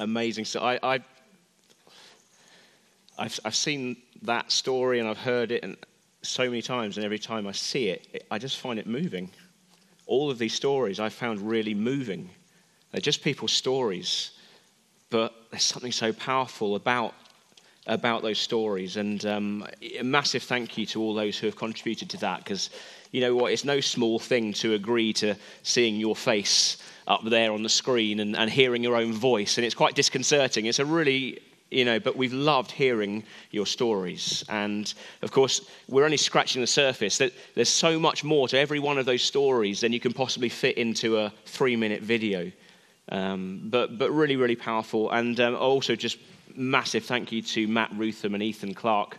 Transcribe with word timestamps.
amazing. 0.00 0.44
So 0.46 0.60
I, 0.60 0.78
I 0.82 1.00
I've, 3.18 3.38
I've 3.44 3.54
seen 3.54 3.96
that 4.22 4.50
story 4.50 4.98
and 4.98 5.08
I've 5.08 5.18
heard 5.18 5.52
it 5.52 5.62
and 5.62 5.76
so 6.22 6.44
many 6.44 6.62
times, 6.62 6.96
and 6.96 7.04
every 7.04 7.18
time 7.18 7.46
I 7.46 7.52
see 7.52 7.88
it, 7.88 8.06
it, 8.12 8.26
I 8.30 8.38
just 8.38 8.58
find 8.58 8.78
it 8.78 8.86
moving. 8.86 9.30
All 10.06 10.30
of 10.30 10.38
these 10.38 10.54
stories 10.54 11.00
I 11.00 11.08
found 11.08 11.40
really 11.40 11.74
moving. 11.74 12.28
They're 12.92 13.00
just 13.00 13.22
people's 13.22 13.52
stories, 13.52 14.32
but 15.08 15.32
there's 15.50 15.64
something 15.64 15.92
so 15.92 16.12
powerful 16.12 16.74
about 16.74 17.14
about 17.86 18.22
those 18.22 18.38
stories. 18.38 18.96
And 18.96 19.24
um, 19.24 19.66
a 19.98 20.02
massive 20.02 20.42
thank 20.42 20.76
you 20.76 20.86
to 20.86 21.00
all 21.00 21.14
those 21.14 21.38
who 21.38 21.46
have 21.46 21.56
contributed 21.56 22.10
to 22.10 22.16
that, 22.18 22.44
because 22.44 22.70
you 23.10 23.20
know 23.20 23.34
what? 23.34 23.52
It's 23.52 23.64
no 23.64 23.80
small 23.80 24.18
thing 24.18 24.52
to 24.54 24.74
agree 24.74 25.12
to 25.14 25.34
seeing 25.62 25.96
your 25.96 26.14
face 26.16 26.76
up 27.10 27.24
there 27.24 27.52
on 27.52 27.62
the 27.62 27.68
screen 27.68 28.20
and, 28.20 28.36
and 28.36 28.48
hearing 28.48 28.82
your 28.82 28.96
own 28.96 29.12
voice, 29.12 29.58
and 29.58 29.64
it's 29.64 29.74
quite 29.74 29.94
disconcerting. 29.94 30.66
It's 30.66 30.78
a 30.78 30.84
really 30.84 31.40
you 31.70 31.84
know, 31.84 32.00
but 32.00 32.16
we've 32.16 32.32
loved 32.32 32.70
hearing 32.70 33.22
your 33.50 33.66
stories. 33.66 34.44
And 34.48 34.92
of 35.22 35.30
course, 35.30 35.70
we're 35.88 36.04
only 36.04 36.16
scratching 36.16 36.60
the 36.60 36.66
surface. 36.66 37.18
That 37.18 37.32
There's 37.54 37.68
so 37.68 37.98
much 37.98 38.24
more 38.24 38.48
to 38.48 38.58
every 38.58 38.80
one 38.80 38.98
of 38.98 39.06
those 39.06 39.22
stories 39.22 39.80
than 39.80 39.92
you 39.92 40.00
can 40.00 40.12
possibly 40.12 40.48
fit 40.48 40.76
into 40.78 41.18
a 41.18 41.32
three 41.46 41.76
minute 41.76 42.02
video. 42.02 42.50
Um, 43.10 43.62
but, 43.64 43.98
but 43.98 44.10
really, 44.10 44.36
really 44.36 44.56
powerful. 44.56 45.10
And 45.10 45.38
um, 45.40 45.54
also, 45.56 45.94
just 45.94 46.18
massive 46.54 47.04
thank 47.04 47.32
you 47.32 47.42
to 47.42 47.68
Matt 47.68 47.90
Rutham 47.94 48.34
and 48.34 48.42
Ethan 48.42 48.74
Clark, 48.74 49.18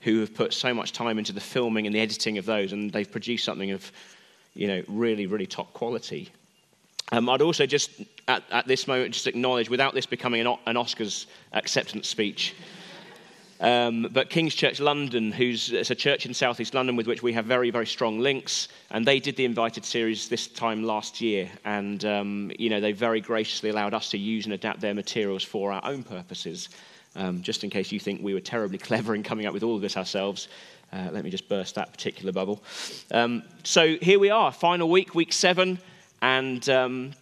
who 0.00 0.20
have 0.20 0.34
put 0.34 0.52
so 0.52 0.72
much 0.72 0.92
time 0.92 1.18
into 1.18 1.32
the 1.32 1.40
filming 1.40 1.86
and 1.86 1.94
the 1.94 2.00
editing 2.00 2.38
of 2.38 2.46
those. 2.46 2.72
And 2.72 2.92
they've 2.92 3.10
produced 3.10 3.44
something 3.44 3.72
of, 3.72 3.90
you 4.54 4.68
know, 4.68 4.82
really, 4.86 5.26
really 5.26 5.46
top 5.46 5.72
quality. 5.72 6.30
Um, 7.12 7.28
I'd 7.28 7.42
also 7.42 7.66
just, 7.66 7.90
at, 8.26 8.42
at, 8.50 8.66
this 8.66 8.86
moment, 8.86 9.14
just 9.14 9.26
acknowledge, 9.26 9.70
without 9.70 9.94
this 9.94 10.06
becoming 10.06 10.40
an, 10.42 10.56
an 10.66 10.76
Oscars 10.76 11.26
acceptance 11.52 12.08
speech, 12.08 12.54
um, 13.60 14.08
but 14.12 14.30
King's 14.30 14.54
Church 14.54 14.78
London, 14.78 15.32
who's 15.32 15.72
it's 15.72 15.90
a 15.90 15.94
church 15.94 16.26
in 16.26 16.34
southeast 16.34 16.74
London 16.74 16.94
with 16.94 17.08
which 17.08 17.24
we 17.24 17.32
have 17.32 17.44
very, 17.44 17.70
very 17.70 17.86
strong 17.86 18.20
links, 18.20 18.68
and 18.90 19.04
they 19.04 19.18
did 19.18 19.34
the 19.36 19.44
invited 19.44 19.84
series 19.84 20.28
this 20.28 20.46
time 20.46 20.84
last 20.84 21.20
year, 21.20 21.50
and 21.64 22.04
um, 22.04 22.52
you 22.56 22.70
know 22.70 22.80
they 22.80 22.92
very 22.92 23.20
graciously 23.20 23.70
allowed 23.70 23.94
us 23.94 24.10
to 24.10 24.18
use 24.18 24.44
and 24.44 24.54
adapt 24.54 24.80
their 24.80 24.94
materials 24.94 25.42
for 25.42 25.72
our 25.72 25.84
own 25.84 26.04
purposes. 26.04 26.68
Um, 27.16 27.42
just 27.42 27.64
in 27.64 27.70
case 27.70 27.90
you 27.90 27.98
think 27.98 28.22
we 28.22 28.32
were 28.32 28.40
terribly 28.40 28.78
clever 28.88 29.14
in 29.16 29.24
coming 29.24 29.46
up 29.46 29.52
with 29.52 29.64
all 29.64 29.74
of 29.74 29.82
this 29.82 29.96
ourselves, 29.96 30.46
uh, 30.92 31.08
let 31.10 31.24
me 31.24 31.30
just 31.30 31.48
burst 31.48 31.74
that 31.74 31.90
particular 31.90 32.30
bubble. 32.30 32.62
Um, 33.10 33.42
so 33.64 33.96
here 33.96 34.20
we 34.20 34.30
are, 34.30 34.52
final 34.52 34.88
week, 34.88 35.16
week 35.16 35.32
seven. 35.32 35.80
And, 36.22 36.68
um, 36.68 37.12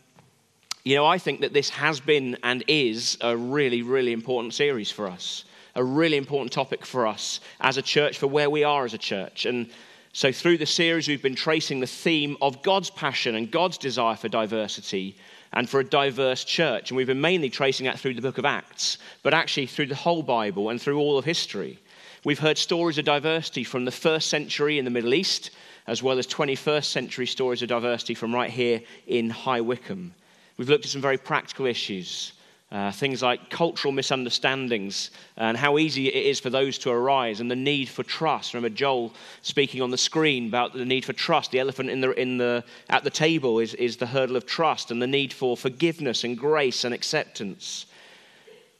you 0.85 0.97
know, 0.97 1.07
I 1.07 1.19
think 1.19 1.41
that 1.41 1.53
this 1.53 1.71
has 1.71 2.01
been 2.01 2.37
and 2.43 2.65
is 2.69 3.19
a 3.21 3.37
really, 3.37 3.83
really 3.83 4.13
important 4.13 4.55
series 4.55 4.91
for 4.91 5.09
us, 5.09 5.45
a 5.75 5.85
really 5.85 6.17
important 6.17 6.53
topic 6.53 6.87
for 6.87 7.07
us 7.07 7.41
as 7.61 7.77
a 7.77 7.83
church, 7.83 8.19
for 8.19 8.27
where 8.27 8.49
we 8.51 8.65
are 8.65 8.85
as 8.85 8.95
a 8.95 8.99
church. 8.99 9.47
And 9.47 9.69
so, 10.13 10.33
through 10.33 10.59
the 10.59 10.67
series, 10.67 11.09
we've 11.09 11.23
been 11.23 11.35
tracing 11.35 11.81
the 11.81 11.87
theme 11.87 12.37
of 12.41 12.63
God's 12.63 12.89
passion 12.89 13.35
and 13.35 13.51
God's 13.51 13.77
desire 13.77 14.17
for 14.17 14.29
diversity 14.29 15.17
and 15.53 15.69
for 15.69 15.81
a 15.81 15.85
diverse 15.85 16.45
church. 16.45 16.91
And 16.91 16.97
we've 16.97 17.07
been 17.07 17.21
mainly 17.21 17.51
tracing 17.51 17.85
that 17.87 17.99
through 17.99 18.15
the 18.15 18.23
book 18.23 18.39
of 18.39 18.45
Acts, 18.45 18.99
but 19.23 19.35
actually 19.35 19.67
through 19.67 19.87
the 19.87 19.95
whole 19.95 20.23
Bible 20.23 20.71
and 20.71 20.81
through 20.81 20.99
all 20.99 21.19
of 21.19 21.25
history. 21.25 21.79
We've 22.27 22.41
heard 22.41 22.59
stories 22.59 22.99
of 22.99 23.05
diversity 23.05 23.63
from 23.63 23.85
the 23.85 23.93
first 23.93 24.31
century 24.31 24.81
in 24.81 24.85
the 24.85 24.91
Middle 24.91 25.15
East 25.15 25.53
as 25.87 26.03
well 26.03 26.19
as 26.19 26.27
21st 26.27 26.87
century 26.87 27.25
stories 27.25 27.63
of 27.63 27.69
diversity 27.69 28.15
from 28.15 28.35
right 28.35 28.51
here 28.51 28.83
in 29.07 29.31
High 29.31 29.61
Wycombe. 29.61 30.13
We've 30.57 30.69
looked 30.69 30.85
at 30.85 30.91
some 30.91 31.01
very 31.01 31.19
practical 31.19 31.67
issues, 31.67 32.33
uh, 32.73 32.91
things 32.91 33.23
like 33.23 33.49
cultural 33.49 33.93
misunderstandings 33.93 35.13
and 35.37 35.57
how 35.57 35.79
easy 35.79 36.09
it 36.09 36.27
is 36.27 36.41
for 36.41 36.51
those 36.51 36.79
to 36.79 36.91
arise, 36.91 37.39
and 37.39 37.49
the 37.49 37.55
need 37.55 37.89
for 37.89 38.03
trust. 38.03 38.55
Remember 38.55 38.75
Joel 38.75 39.15
speaking 39.43 39.81
on 39.81 39.93
the 39.93 39.97
screen 39.97 40.49
about 40.49 40.73
the 40.73 40.85
need 40.85 41.05
for 41.05 41.13
trust. 41.13 41.53
The 41.53 41.61
elephant 41.61 41.91
in 41.91 42.01
the, 42.01 42.11
in 42.21 42.39
the, 42.39 42.65
at 42.91 43.05
the 43.05 43.11
table 43.11 43.61
is, 43.61 43.75
is 43.75 43.99
the 43.99 44.07
hurdle 44.07 44.35
of 44.35 44.47
trust, 44.47 44.91
and 44.91 45.01
the 45.01 45.07
need 45.07 45.33
for 45.33 45.57
forgiveness 45.57 46.25
and 46.25 46.37
grace 46.37 46.83
and 46.83 46.93
acceptance. 46.93 47.87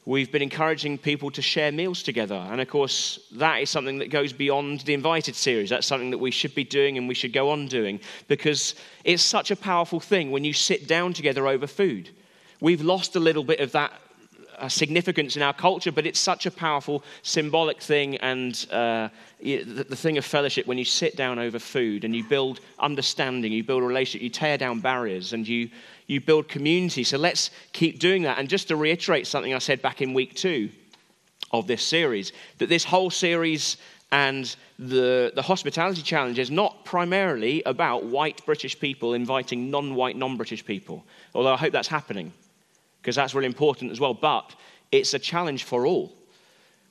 We've 0.07 0.31
been 0.31 0.41
encouraging 0.41 0.99
people 0.99 1.31
to 1.31 1.41
share 1.41 1.69
meals 1.69 2.01
together. 2.01 2.35
And 2.49 2.61
of 2.61 2.69
course, 2.69 3.19
that 3.33 3.57
is 3.57 3.69
something 3.69 3.97
that 3.97 4.09
goes 4.09 4.31
beyond 4.31 4.79
the 4.79 4.93
invited 4.93 5.35
series. 5.35 5.69
That's 5.69 5.85
something 5.85 6.11
that 6.11 6.17
we 6.17 6.31
should 6.31 6.55
be 6.55 6.63
doing 6.63 6.97
and 6.97 7.09
we 7.09 7.13
should 7.13 7.33
go 7.33 7.49
on 7.49 7.67
doing 7.67 7.99
because 8.29 8.75
it's 9.03 9.21
such 9.21 9.51
a 9.51 9.55
powerful 9.57 9.99
thing 9.99 10.31
when 10.31 10.45
you 10.45 10.53
sit 10.53 10.87
down 10.87 11.11
together 11.11 11.45
over 11.45 11.67
food. 11.67 12.11
We've 12.61 12.81
lost 12.81 13.17
a 13.17 13.19
little 13.19 13.43
bit 13.43 13.59
of 13.59 13.73
that 13.73 13.99
uh, 14.57 14.69
significance 14.69 15.35
in 15.35 15.41
our 15.41 15.53
culture, 15.53 15.91
but 15.91 16.05
it's 16.05 16.21
such 16.21 16.45
a 16.45 16.51
powerful 16.51 17.03
symbolic 17.21 17.81
thing 17.81 18.15
and 18.17 18.65
uh, 18.71 19.09
the, 19.41 19.63
the 19.63 19.95
thing 19.95 20.17
of 20.17 20.23
fellowship 20.23 20.65
when 20.67 20.77
you 20.77 20.85
sit 20.85 21.17
down 21.17 21.37
over 21.37 21.59
food 21.59 22.05
and 22.05 22.15
you 22.15 22.23
build 22.23 22.61
understanding, 22.79 23.51
you 23.51 23.61
build 23.61 23.83
a 23.83 23.85
relationship, 23.85 24.21
you 24.23 24.29
tear 24.29 24.57
down 24.57 24.79
barriers, 24.79 25.33
and 25.33 25.45
you, 25.45 25.69
you 26.07 26.21
build 26.21 26.47
community. 26.47 27.03
So 27.03 27.17
let's 27.17 27.51
keep 27.73 27.99
doing 27.99 28.23
that. 28.23 28.39
And 28.39 28.49
just 28.49 28.69
to 28.69 28.75
reiterate 28.75 29.27
something 29.27 29.53
I 29.53 29.59
said 29.59 29.81
back 29.81 30.01
in 30.01 30.13
week 30.13 30.35
two 30.35 30.69
of 31.51 31.67
this 31.67 31.83
series, 31.83 32.31
that 32.57 32.69
this 32.69 32.83
whole 32.83 33.09
series 33.09 33.77
and 34.11 34.55
the, 34.79 35.33
the 35.35 35.41
hospitality 35.41 36.01
challenge 36.01 36.39
is 36.39 36.49
not 36.49 36.85
primarily 36.85 37.61
about 37.65 38.05
white 38.05 38.45
British 38.45 38.79
people 38.79 39.13
inviting 39.13 39.69
non 39.69 39.95
white, 39.95 40.15
non 40.15 40.37
British 40.37 40.65
people, 40.65 41.03
although 41.35 41.53
I 41.53 41.57
hope 41.57 41.73
that's 41.73 41.89
happening 41.89 42.31
because 43.01 43.15
that's 43.15 43.35
really 43.35 43.47
important 43.47 43.91
as 43.91 43.99
well. 43.99 44.13
But 44.13 44.55
it's 44.91 45.13
a 45.13 45.19
challenge 45.19 45.63
for 45.65 45.85
all. 45.85 46.13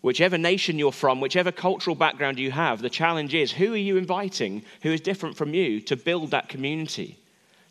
Whichever 0.02 0.38
nation 0.38 0.78
you're 0.78 0.92
from, 0.92 1.20
whichever 1.20 1.50
cultural 1.50 1.96
background 1.96 2.38
you 2.38 2.50
have, 2.50 2.80
the 2.80 2.90
challenge 2.90 3.34
is 3.34 3.50
who 3.50 3.72
are 3.72 3.78
you 3.78 3.96
inviting 3.96 4.62
who 4.82 4.92
is 4.92 5.00
different 5.00 5.36
from 5.36 5.54
you 5.54 5.80
to 5.80 5.96
build 5.96 6.30
that 6.30 6.48
community? 6.48 7.18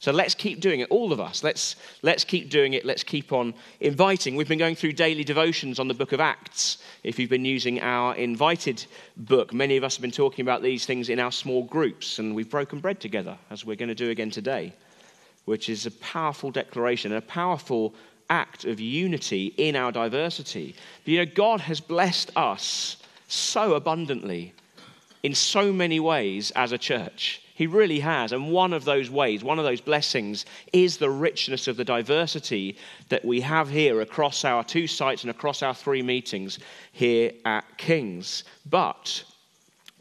So 0.06 0.12
let's 0.12 0.36
keep 0.36 0.60
doing 0.60 0.82
it, 0.82 0.92
all 0.92 1.12
of 1.12 1.20
us. 1.20 1.44
Let's, 1.44 1.78
let's 2.04 2.24
keep 2.24 2.52
doing 2.52 2.74
it. 2.74 2.86
Let's 2.86 3.04
keep 3.04 3.34
on 3.34 3.56
inviting. 3.80 4.36
We've 4.36 4.48
been 4.48 4.60
going 4.60 4.76
through 4.76 4.94
daily 4.94 5.24
devotions 5.24 5.80
on 5.80 5.88
the 5.88 5.96
book 5.96 6.12
of 6.12 6.20
Acts. 6.20 6.78
If 7.04 7.18
you've 7.18 7.32
been 7.32 7.44
using 7.44 7.82
our 7.82 8.14
invited 8.14 8.86
book, 9.18 9.52
many 9.52 9.78
of 9.78 9.84
us 9.84 9.96
have 9.96 10.04
been 10.04 10.12
talking 10.12 10.44
about 10.44 10.62
these 10.62 10.86
things 10.86 11.10
in 11.10 11.18
our 11.18 11.32
small 11.32 11.64
groups, 11.64 12.20
and 12.20 12.36
we've 12.36 12.52
broken 12.52 12.82
bread 12.82 13.00
together, 13.00 13.36
as 13.50 13.66
we're 13.66 13.76
going 13.76 13.90
to 13.90 13.96
do 13.96 14.12
again 14.12 14.30
today, 14.30 14.76
which 15.46 15.70
is 15.70 15.88
a 15.88 15.92
powerful 15.94 16.52
declaration, 16.52 17.12
and 17.12 17.18
a 17.18 17.26
powerful 17.26 17.96
act 18.30 18.64
of 18.64 18.80
unity 18.80 19.56
in 19.58 19.76
our 19.76 19.92
diversity. 19.92 20.76
But 21.04 21.12
you 21.12 21.26
know, 21.26 21.32
God 21.34 21.62
has 21.62 21.80
blessed 21.80 22.30
us 22.36 22.98
so 23.28 23.74
abundantly 23.74 24.54
in 25.24 25.34
so 25.34 25.74
many 25.74 26.00
ways 26.00 26.52
as 26.52 26.74
a 26.74 26.78
church. 26.78 27.42
He 27.56 27.68
really 27.68 28.02
has. 28.02 28.34
And 28.34 28.52
one 28.52 28.74
of 28.74 28.84
those 28.84 29.10
ways, 29.10 29.42
one 29.42 29.60
of 29.60 29.66
those 29.66 29.80
blessings, 29.80 30.46
is 30.74 30.98
the 30.98 31.10
richness 31.10 31.70
of 31.70 31.78
the 31.78 31.86
diversity 31.86 32.78
that 33.08 33.24
we 33.24 33.40
have 33.40 33.70
here 33.70 34.02
across 34.02 34.44
our 34.44 34.62
two 34.62 34.88
sites 34.88 35.24
and 35.24 35.32
across 35.32 35.64
our 35.64 35.74
three 35.74 36.02
meetings 36.02 36.60
here 36.92 37.32
at 37.46 37.78
King's. 37.78 38.44
But 38.70 39.24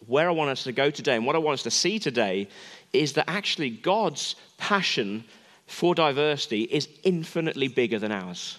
where 0.08 0.28
I 0.28 0.32
want 0.32 0.50
us 0.50 0.64
to 0.64 0.72
go 0.72 0.90
today 0.90 1.14
and 1.14 1.24
what 1.24 1.36
I 1.36 1.38
want 1.38 1.54
us 1.54 1.62
to 1.62 1.70
see 1.70 2.00
today 2.00 2.48
is 2.92 3.12
that 3.12 3.30
actually 3.30 3.70
God's 3.70 4.34
passion 4.58 5.22
for 5.68 5.94
diversity 5.94 6.62
is 6.62 6.88
infinitely 7.04 7.68
bigger 7.68 8.00
than 8.00 8.10
ours. 8.10 8.58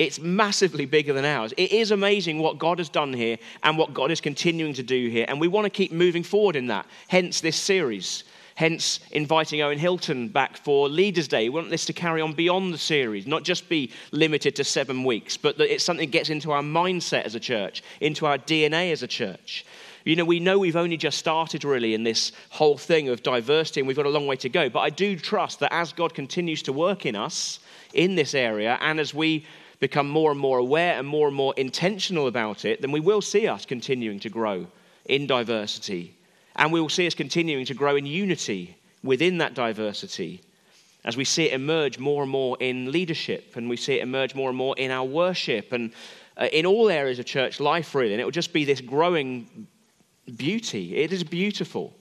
It's 0.00 0.18
massively 0.18 0.86
bigger 0.86 1.12
than 1.12 1.24
ours. 1.24 1.54
It 1.56 1.70
is 1.70 1.92
amazing 1.92 2.40
what 2.40 2.58
God 2.58 2.78
has 2.78 2.88
done 2.88 3.12
here 3.12 3.38
and 3.62 3.78
what 3.78 3.94
God 3.94 4.10
is 4.10 4.20
continuing 4.20 4.74
to 4.74 4.82
do 4.82 5.08
here. 5.08 5.24
And 5.28 5.40
we 5.40 5.46
want 5.46 5.66
to 5.66 5.70
keep 5.70 5.92
moving 5.92 6.24
forward 6.24 6.56
in 6.56 6.66
that. 6.66 6.86
Hence 7.06 7.40
this 7.40 7.54
series. 7.54 8.24
Hence 8.56 8.98
inviting 9.12 9.62
Owen 9.62 9.78
Hilton 9.78 10.28
back 10.28 10.56
for 10.56 10.88
Leaders' 10.88 11.28
Day. 11.28 11.48
We 11.48 11.60
want 11.60 11.70
this 11.70 11.86
to 11.86 11.92
carry 11.92 12.20
on 12.20 12.32
beyond 12.32 12.74
the 12.74 12.78
series, 12.78 13.24
not 13.28 13.44
just 13.44 13.68
be 13.68 13.92
limited 14.10 14.56
to 14.56 14.64
seven 14.64 15.04
weeks, 15.04 15.36
but 15.36 15.58
that 15.58 15.72
it's 15.72 15.84
something 15.84 16.08
that 16.08 16.12
gets 16.12 16.30
into 16.30 16.50
our 16.50 16.62
mindset 16.62 17.22
as 17.22 17.36
a 17.36 17.40
church, 17.40 17.84
into 18.00 18.26
our 18.26 18.38
DNA 18.38 18.90
as 18.90 19.04
a 19.04 19.08
church. 19.08 19.64
You 20.04 20.16
know, 20.16 20.24
we 20.24 20.40
know 20.40 20.58
we've 20.58 20.76
only 20.76 20.96
just 20.96 21.18
started 21.18 21.64
really 21.64 21.94
in 21.94 22.02
this 22.02 22.32
whole 22.50 22.76
thing 22.76 23.08
of 23.08 23.22
diversity 23.22 23.80
and 23.80 23.86
we've 23.86 23.96
got 23.96 24.06
a 24.06 24.10
long 24.10 24.26
way 24.26 24.36
to 24.36 24.48
go. 24.48 24.68
But 24.68 24.80
I 24.80 24.90
do 24.90 25.16
trust 25.16 25.60
that 25.60 25.72
as 25.72 25.92
God 25.92 26.14
continues 26.14 26.62
to 26.64 26.72
work 26.72 27.06
in 27.06 27.14
us 27.14 27.60
in 27.92 28.16
this 28.16 28.34
area 28.34 28.76
and 28.80 28.98
as 28.98 29.14
we 29.14 29.46
become 29.84 30.08
more 30.08 30.30
and 30.30 30.40
more 30.40 30.58
aware 30.58 30.98
and 30.98 31.06
more 31.06 31.26
and 31.28 31.36
more 31.36 31.52
intentional 31.58 32.26
about 32.26 32.64
it, 32.64 32.80
then 32.80 32.90
we 32.90 33.00
will 33.00 33.20
see 33.20 33.46
us 33.46 33.66
continuing 33.66 34.18
to 34.20 34.30
grow 34.30 34.66
in 35.04 35.26
diversity. 35.26 36.16
And 36.56 36.72
we 36.72 36.80
will 36.80 36.88
see 36.88 37.06
us 37.06 37.14
continuing 37.14 37.66
to 37.66 37.74
grow 37.74 37.96
in 37.96 38.06
unity 38.06 38.76
within 39.02 39.38
that 39.38 39.52
diversity 39.52 40.40
as 41.04 41.18
we 41.18 41.24
see 41.24 41.44
it 41.50 41.52
emerge 41.52 41.98
more 41.98 42.22
and 42.22 42.32
more 42.32 42.56
in 42.60 42.90
leadership 42.90 43.56
and 43.56 43.68
we 43.68 43.76
see 43.76 43.96
it 43.98 44.02
emerge 44.02 44.34
more 44.34 44.48
and 44.48 44.56
more 44.56 44.74
in 44.78 44.90
our 44.90 45.04
worship 45.04 45.70
and 45.72 45.92
uh, 46.38 46.48
in 46.50 46.64
all 46.64 46.88
areas 46.88 47.18
of 47.18 47.26
church 47.26 47.60
life, 47.60 47.94
really. 47.94 48.12
And 48.12 48.20
it 48.22 48.24
will 48.24 48.30
just 48.30 48.54
be 48.54 48.64
this 48.64 48.80
growing 48.80 49.66
beauty. 50.34 50.96
It 50.96 51.12
is 51.12 51.22
beautiful. 51.22 51.94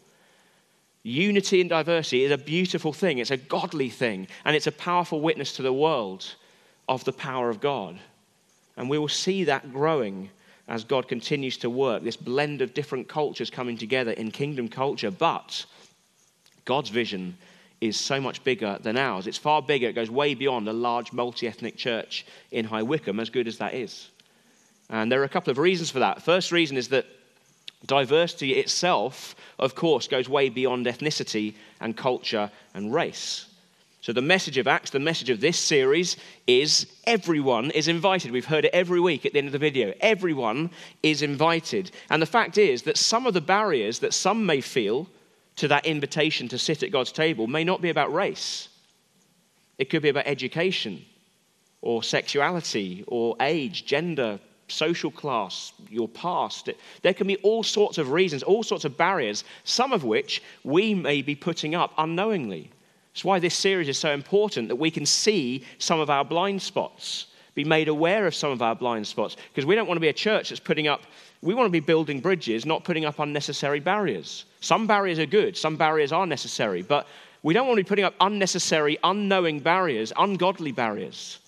Unity 1.04 1.60
and 1.60 1.70
diversity 1.70 2.24
is 2.24 2.32
a 2.32 2.38
beautiful 2.38 2.94
thing, 2.94 3.18
it's 3.18 3.30
a 3.30 3.36
godly 3.38 3.90
thing, 3.90 4.30
and 4.46 4.56
it's 4.56 4.68
a 4.68 4.72
powerful 4.72 5.20
witness 5.20 5.58
to 5.58 5.62
the 5.62 5.74
world 5.74 6.36
of 6.88 7.04
the 7.04 7.14
power 7.14 7.50
of 7.50 7.62
God. 7.62 8.00
And 8.78 8.90
we 8.90 8.98
will 8.98 9.08
see 9.08 9.44
that 9.46 9.72
growing 9.72 10.30
as 10.68 10.84
God 10.84 11.08
continues 11.08 11.58
to 11.58 11.70
work, 11.70 12.04
this 12.04 12.18
blend 12.18 12.62
of 12.62 12.74
different 12.74 13.08
cultures 13.08 13.50
coming 13.50 13.78
together 13.78 14.12
in 14.12 14.32
kingdom 14.32 14.70
culture. 14.70 15.12
But 15.12 15.66
God's 16.66 16.90
vision 16.90 17.38
is 17.82 18.00
so 18.00 18.22
much 18.22 18.44
bigger 18.44 18.78
than 18.82 18.98
ours. 18.98 19.28
It's 19.28 19.38
far 19.38 19.62
bigger, 19.62 19.90
it 19.90 19.94
goes 19.94 20.10
way 20.10 20.36
beyond 20.36 20.68
a 20.70 20.74
large 20.74 21.12
multi 21.12 21.48
ethnic 21.48 21.76
church 21.76 22.26
in 22.52 22.66
High 22.66 22.84
Wycombe, 22.84 23.20
as 23.20 23.30
good 23.30 23.48
as 23.48 23.58
that 23.58 23.74
is. 23.74 24.10
And 24.90 25.12
there 25.12 25.22
are 25.22 25.26
a 25.26 25.30
couple 25.30 25.52
of 25.52 25.58
reasons 25.58 25.90
for 25.90 26.00
that. 26.00 26.22
First 26.22 26.52
reason 26.52 26.78
is 26.78 26.88
that 26.90 27.06
diversity 27.86 28.54
itself, 28.54 29.36
of 29.60 29.76
course, 29.76 30.08
goes 30.08 30.30
way 30.30 30.48
beyond 30.48 30.86
ethnicity 30.86 31.56
and 31.82 31.98
culture 31.98 32.50
and 32.74 32.94
race. 32.94 33.48
So, 34.04 34.12
the 34.12 34.22
message 34.22 34.58
of 34.58 34.68
Acts, 34.68 34.90
the 34.90 35.00
message 35.00 35.30
of 35.30 35.40
this 35.40 35.58
series 35.58 36.18
is 36.46 36.88
everyone 37.06 37.72
is 37.72 37.88
invited. 37.88 38.32
We've 38.32 38.44
heard 38.44 38.66
it 38.66 38.74
every 38.74 39.00
week 39.00 39.26
at 39.26 39.32
the 39.32 39.38
end 39.38 39.48
of 39.48 39.54
the 39.54 39.60
video. 39.60 39.94
Everyone 40.02 40.72
is 41.04 41.22
invited. 41.22 41.90
And 42.10 42.22
the 42.22 42.26
fact 42.26 42.58
is 42.58 42.82
that 42.82 42.98
some 42.98 43.26
of 43.26 43.34
the 43.34 43.40
barriers 43.40 44.00
that 44.00 44.14
some 44.14 44.46
may 44.46 44.60
feel 44.60 45.08
to 45.56 45.70
that 45.70 45.86
invitation 45.86 46.50
to 46.50 46.58
sit 46.58 46.84
at 46.84 46.92
God's 46.92 47.14
table 47.14 47.48
may 47.48 47.64
not 47.64 47.82
be 47.82 47.90
about 47.90 48.14
race, 48.14 48.68
it 49.78 49.90
could 49.90 50.02
be 50.02 50.10
about 50.10 50.28
education 50.28 51.06
or 51.82 52.04
sexuality 52.04 53.06
or 53.08 53.38
age, 53.40 53.86
gender, 53.86 54.38
social 54.68 55.12
class, 55.12 55.72
your 55.88 56.10
past. 56.10 56.70
There 57.04 57.14
can 57.14 57.28
be 57.28 57.38
all 57.38 57.64
sorts 57.64 57.98
of 57.98 58.12
reasons, 58.12 58.44
all 58.44 58.64
sorts 58.64 58.84
of 58.84 58.98
barriers, 58.98 59.46
some 59.64 59.94
of 59.94 60.04
which 60.04 60.44
we 60.66 60.94
may 60.94 61.22
be 61.22 61.36
putting 61.36 61.74
up 61.74 61.94
unknowingly. 61.98 62.70
It's 63.14 63.24
why 63.24 63.40
this 63.40 63.56
series 63.56 63.88
is 63.90 63.98
so 63.98 64.12
important 64.12 64.68
that 64.70 64.76
we 64.76 64.90
can 64.90 65.06
see 65.06 65.64
some 65.78 66.00
of 66.00 66.10
our 66.10 66.26
blind 66.26 66.62
spots, 66.62 67.28
be 67.54 67.64
made 67.64 67.88
aware 67.88 68.26
of 68.26 68.34
some 68.34 68.52
of 68.52 68.62
our 68.62 68.76
blind 68.76 69.06
spots, 69.06 69.38
because 69.50 69.66
we 69.68 69.76
don't 69.76 69.88
want 69.88 69.98
to 69.98 70.02
be 70.02 70.08
a 70.08 70.14
church 70.14 70.50
that's 70.50 70.60
putting 70.60 70.88
up, 70.88 71.04
we 71.42 71.54
want 71.54 71.68
to 71.68 71.72
be 71.72 71.80
building 71.80 72.20
bridges, 72.20 72.66
not 72.66 72.84
putting 72.84 73.06
up 73.06 73.20
unnecessary 73.20 73.80
barriers. 73.80 74.46
Some 74.62 74.88
barriers 74.88 75.20
are 75.20 75.28
good, 75.28 75.56
some 75.56 75.76
barriers 75.76 76.12
are 76.12 76.26
necessary, 76.26 76.82
but 76.82 77.08
we 77.44 77.54
don't 77.54 77.68
want 77.68 77.78
to 77.78 77.84
be 77.84 77.88
putting 77.88 78.06
up 78.06 78.16
unnecessary, 78.20 78.98
unknowing 79.04 79.60
barriers, 79.60 80.12
ungodly 80.18 80.72
barriers. 80.72 81.40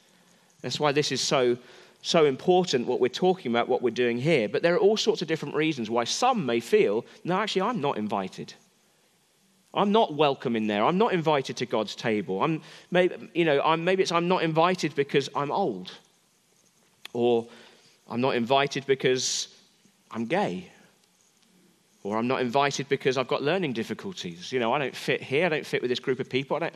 That's 0.62 0.80
why 0.80 0.92
this 0.92 1.12
is 1.12 1.22
so 1.22 1.58
so 2.06 2.26
important 2.26 2.86
what 2.86 3.00
we're 3.00 3.08
talking 3.08 3.52
about, 3.52 3.68
what 3.68 3.82
we're 3.82 3.90
doing 3.90 4.20
here. 4.20 4.48
But 4.48 4.62
there 4.62 4.76
are 4.76 4.78
all 4.78 4.96
sorts 4.96 5.24
of 5.24 5.28
different 5.28 5.56
reasons 5.56 5.90
why 5.90 6.04
some 6.04 6.46
may 6.46 6.60
feel, 6.60 7.04
no, 7.24 7.36
actually, 7.36 7.64
I'm 7.64 7.82
not 7.82 7.98
invited. 7.98 8.54
I'm 9.76 9.92
not 9.92 10.14
welcome 10.14 10.56
in 10.56 10.68
there. 10.68 10.84
I'm 10.84 10.98
not 10.98 11.14
invited 11.14 11.58
to 11.58 11.66
God's 11.66 11.96
table. 11.96 12.42
I'm, 12.42 12.62
maybe, 12.92 13.30
you 13.34 13.44
know, 13.44 13.62
I'm, 13.62 13.84
maybe 13.84 14.04
it's 14.04 14.12
I'm 14.12 14.28
not 14.28 14.44
invited 14.44 14.96
because 14.96 15.30
I'm 15.36 15.52
old. 15.52 15.92
Or 17.14 17.48
I'm 18.10 18.22
not 18.22 18.36
invited 18.36 18.86
because 18.86 19.50
I'm 20.12 20.26
gay. 20.26 20.70
Or 22.04 22.18
I'm 22.18 22.28
not 22.28 22.42
invited 22.42 22.88
because 22.88 23.18
I've 23.18 23.28
got 23.28 23.42
learning 23.42 23.74
difficulties. 23.74 24.52
You 24.52 24.60
know, 24.60 24.72
I 24.74 24.80
don't 24.80 24.96
fit 24.96 25.22
here. 25.22 25.46
I 25.46 25.50
don't 25.50 25.66
fit 25.66 25.82
with 25.82 25.90
this 25.90 26.00
group 26.00 26.20
of 26.20 26.30
people. 26.30 26.56
I 26.56 26.60
don't, 26.60 26.76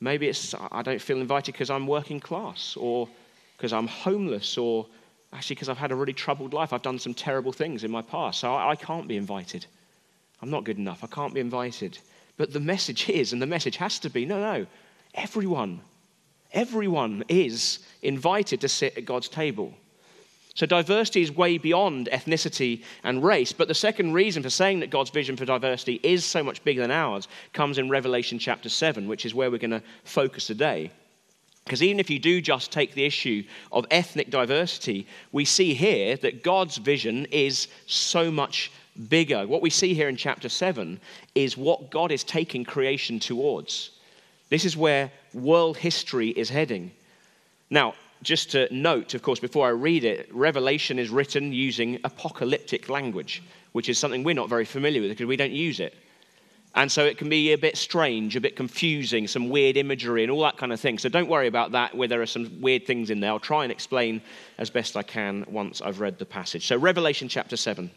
maybe 0.00 0.28
it's 0.28 0.54
I 0.70 0.82
don't 0.82 1.00
feel 1.00 1.20
invited 1.20 1.52
because 1.52 1.68
I'm 1.68 1.86
working 1.86 2.20
class 2.20 2.76
or 2.78 3.08
because 3.56 3.72
I'm 3.72 3.88
homeless 3.88 4.56
or 4.56 4.86
actually 5.32 5.56
because 5.56 5.68
I've 5.68 5.78
had 5.78 5.90
a 5.90 5.96
really 5.96 6.12
troubled 6.12 6.54
life. 6.54 6.72
I've 6.72 6.82
done 6.82 6.98
some 6.98 7.12
terrible 7.12 7.52
things 7.52 7.84
in 7.84 7.90
my 7.90 8.02
past. 8.02 8.40
So 8.40 8.54
I, 8.54 8.70
I 8.70 8.76
can't 8.76 9.08
be 9.08 9.16
invited. 9.16 9.66
I'm 10.46 10.52
not 10.52 10.62
good 10.62 10.78
enough. 10.78 11.02
I 11.02 11.08
can't 11.08 11.34
be 11.34 11.40
invited. 11.40 11.98
But 12.36 12.52
the 12.52 12.60
message 12.60 13.08
is, 13.08 13.32
and 13.32 13.42
the 13.42 13.46
message 13.46 13.78
has 13.78 13.98
to 13.98 14.08
be 14.08 14.24
no, 14.24 14.38
no, 14.38 14.66
everyone, 15.12 15.80
everyone 16.52 17.24
is 17.28 17.80
invited 18.00 18.60
to 18.60 18.68
sit 18.68 18.96
at 18.96 19.04
God's 19.04 19.28
table. 19.28 19.74
So 20.54 20.64
diversity 20.64 21.20
is 21.22 21.32
way 21.32 21.58
beyond 21.58 22.08
ethnicity 22.12 22.84
and 23.02 23.24
race. 23.24 23.50
But 23.50 23.66
the 23.66 23.74
second 23.74 24.12
reason 24.12 24.44
for 24.44 24.48
saying 24.48 24.78
that 24.80 24.90
God's 24.90 25.10
vision 25.10 25.36
for 25.36 25.44
diversity 25.44 25.98
is 26.04 26.24
so 26.24 26.44
much 26.44 26.62
bigger 26.62 26.80
than 26.80 26.92
ours 26.92 27.26
comes 27.52 27.76
in 27.76 27.90
Revelation 27.90 28.38
chapter 28.38 28.68
7, 28.68 29.08
which 29.08 29.26
is 29.26 29.34
where 29.34 29.50
we're 29.50 29.58
going 29.58 29.72
to 29.72 29.82
focus 30.04 30.46
today. 30.46 30.92
Because 31.64 31.82
even 31.82 31.98
if 31.98 32.08
you 32.08 32.20
do 32.20 32.40
just 32.40 32.70
take 32.70 32.94
the 32.94 33.04
issue 33.04 33.42
of 33.72 33.84
ethnic 33.90 34.30
diversity, 34.30 35.08
we 35.32 35.44
see 35.44 35.74
here 35.74 36.16
that 36.18 36.44
God's 36.44 36.76
vision 36.76 37.26
is 37.32 37.66
so 37.86 38.30
much 38.30 38.70
bigger. 39.08 39.46
What 39.46 39.62
we 39.62 39.70
see 39.70 39.94
here 39.94 40.08
in 40.08 40.16
chapter 40.16 40.48
7 40.48 41.00
is 41.34 41.56
what 41.56 41.90
God 41.90 42.12
is 42.12 42.24
taking 42.24 42.64
creation 42.64 43.18
towards. 43.18 43.90
This 44.48 44.64
is 44.64 44.76
where 44.76 45.10
world 45.34 45.76
history 45.76 46.30
is 46.30 46.48
heading. 46.48 46.92
Now, 47.70 47.94
just 48.22 48.50
to 48.52 48.72
note, 48.74 49.14
of 49.14 49.22
course, 49.22 49.40
before 49.40 49.66
I 49.66 49.70
read 49.70 50.04
it, 50.04 50.28
Revelation 50.32 50.98
is 50.98 51.10
written 51.10 51.52
using 51.52 51.98
apocalyptic 52.04 52.88
language, 52.88 53.42
which 53.72 53.88
is 53.88 53.98
something 53.98 54.24
we're 54.24 54.34
not 54.34 54.48
very 54.48 54.64
familiar 54.64 55.02
with 55.02 55.10
because 55.10 55.26
we 55.26 55.36
don't 55.36 55.52
use 55.52 55.80
it. 55.80 55.94
And 56.74 56.92
so 56.92 57.04
it 57.04 57.16
can 57.16 57.30
be 57.30 57.52
a 57.52 57.58
bit 57.58 57.76
strange, 57.76 58.36
a 58.36 58.40
bit 58.40 58.54
confusing, 58.54 59.26
some 59.26 59.48
weird 59.48 59.78
imagery 59.78 60.22
and 60.22 60.30
all 60.30 60.42
that 60.42 60.58
kind 60.58 60.72
of 60.72 60.80
thing. 60.80 60.98
So 60.98 61.08
don't 61.08 61.28
worry 61.28 61.46
about 61.46 61.72
that, 61.72 61.94
where 61.94 62.06
there 62.06 62.20
are 62.20 62.26
some 62.26 62.60
weird 62.60 62.86
things 62.86 63.08
in 63.08 63.20
there. 63.20 63.30
I'll 63.30 63.38
try 63.38 63.62
and 63.62 63.72
explain 63.72 64.20
as 64.58 64.68
best 64.68 64.94
I 64.94 65.02
can 65.02 65.46
once 65.48 65.80
I've 65.80 66.00
read 66.00 66.18
the 66.18 66.26
passage. 66.26 66.66
So, 66.66 66.76
Revelation 66.76 67.28
chapter 67.28 67.56
7 67.56 67.90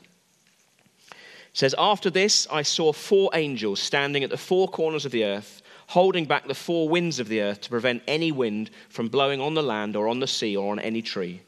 says, 1.59 1.75
After 1.77 2.09
this, 2.09 2.47
I 2.49 2.61
saw 2.61 2.93
four 2.93 3.31
angels 3.33 3.81
standing 3.81 4.23
at 4.23 4.29
the 4.29 4.37
four 4.37 4.69
corners 4.69 5.03
of 5.03 5.11
the 5.11 5.25
earth, 5.25 5.61
holding 5.87 6.23
back 6.23 6.47
the 6.47 6.53
four 6.53 6.87
winds 6.87 7.19
of 7.19 7.27
the 7.27 7.41
earth 7.41 7.59
to 7.59 7.69
prevent 7.69 8.01
any 8.07 8.31
wind 8.31 8.69
from 8.87 9.09
blowing 9.09 9.41
on 9.41 9.55
the 9.55 9.61
land 9.61 9.97
or 9.97 10.07
on 10.07 10.21
the 10.21 10.25
sea 10.25 10.55
or 10.55 10.71
on 10.71 10.79
any 10.79 11.01
tree. 11.01 11.41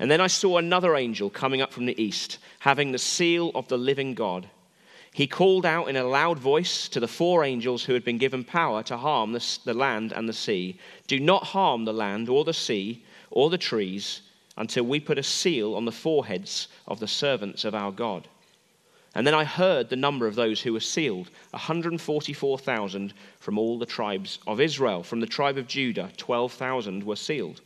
And 0.00 0.10
then 0.10 0.20
I 0.20 0.26
saw 0.26 0.58
another 0.58 0.96
angel 0.96 1.30
coming 1.30 1.60
up 1.60 1.72
from 1.72 1.86
the 1.86 2.02
east, 2.02 2.38
having 2.58 2.90
the 2.90 2.98
seal 2.98 3.52
of 3.54 3.68
the 3.68 3.78
living 3.78 4.14
God. 4.14 4.48
He 5.12 5.28
called 5.28 5.64
out 5.64 5.88
in 5.88 5.94
a 5.94 6.02
loud 6.02 6.40
voice 6.40 6.88
to 6.88 6.98
the 6.98 7.06
four 7.06 7.44
angels 7.44 7.84
who 7.84 7.94
had 7.94 8.02
been 8.02 8.18
given 8.18 8.42
power 8.42 8.82
to 8.82 8.96
harm 8.96 9.30
the, 9.30 9.74
land 9.74 10.10
and 10.10 10.28
the 10.28 10.32
sea 10.32 10.76
Do 11.06 11.20
not 11.20 11.44
harm 11.44 11.84
the 11.84 11.92
land 11.92 12.28
or 12.28 12.42
the 12.44 12.52
sea 12.52 13.04
or 13.30 13.48
the 13.48 13.58
trees 13.58 14.22
until 14.56 14.82
we 14.82 14.98
put 14.98 15.18
a 15.18 15.22
seal 15.22 15.76
on 15.76 15.84
the 15.84 15.92
foreheads 15.92 16.66
of 16.88 16.98
the 16.98 17.06
servants 17.06 17.64
of 17.64 17.76
our 17.76 17.92
God. 17.92 18.26
And 19.14 19.26
then 19.26 19.34
I 19.34 19.44
heard 19.44 19.90
the 19.90 19.96
number 19.96 20.26
of 20.26 20.34
those 20.34 20.62
who 20.62 20.72
were 20.72 20.80
sealed 20.80 21.28
144,000 21.50 23.12
from 23.38 23.58
all 23.58 23.78
the 23.78 23.84
tribes 23.86 24.38
of 24.46 24.60
Israel. 24.60 25.02
From 25.02 25.20
the 25.20 25.26
tribe 25.26 25.58
of 25.58 25.66
Judah, 25.66 26.10
12,000 26.16 27.04
were 27.04 27.16
sealed. 27.16 27.60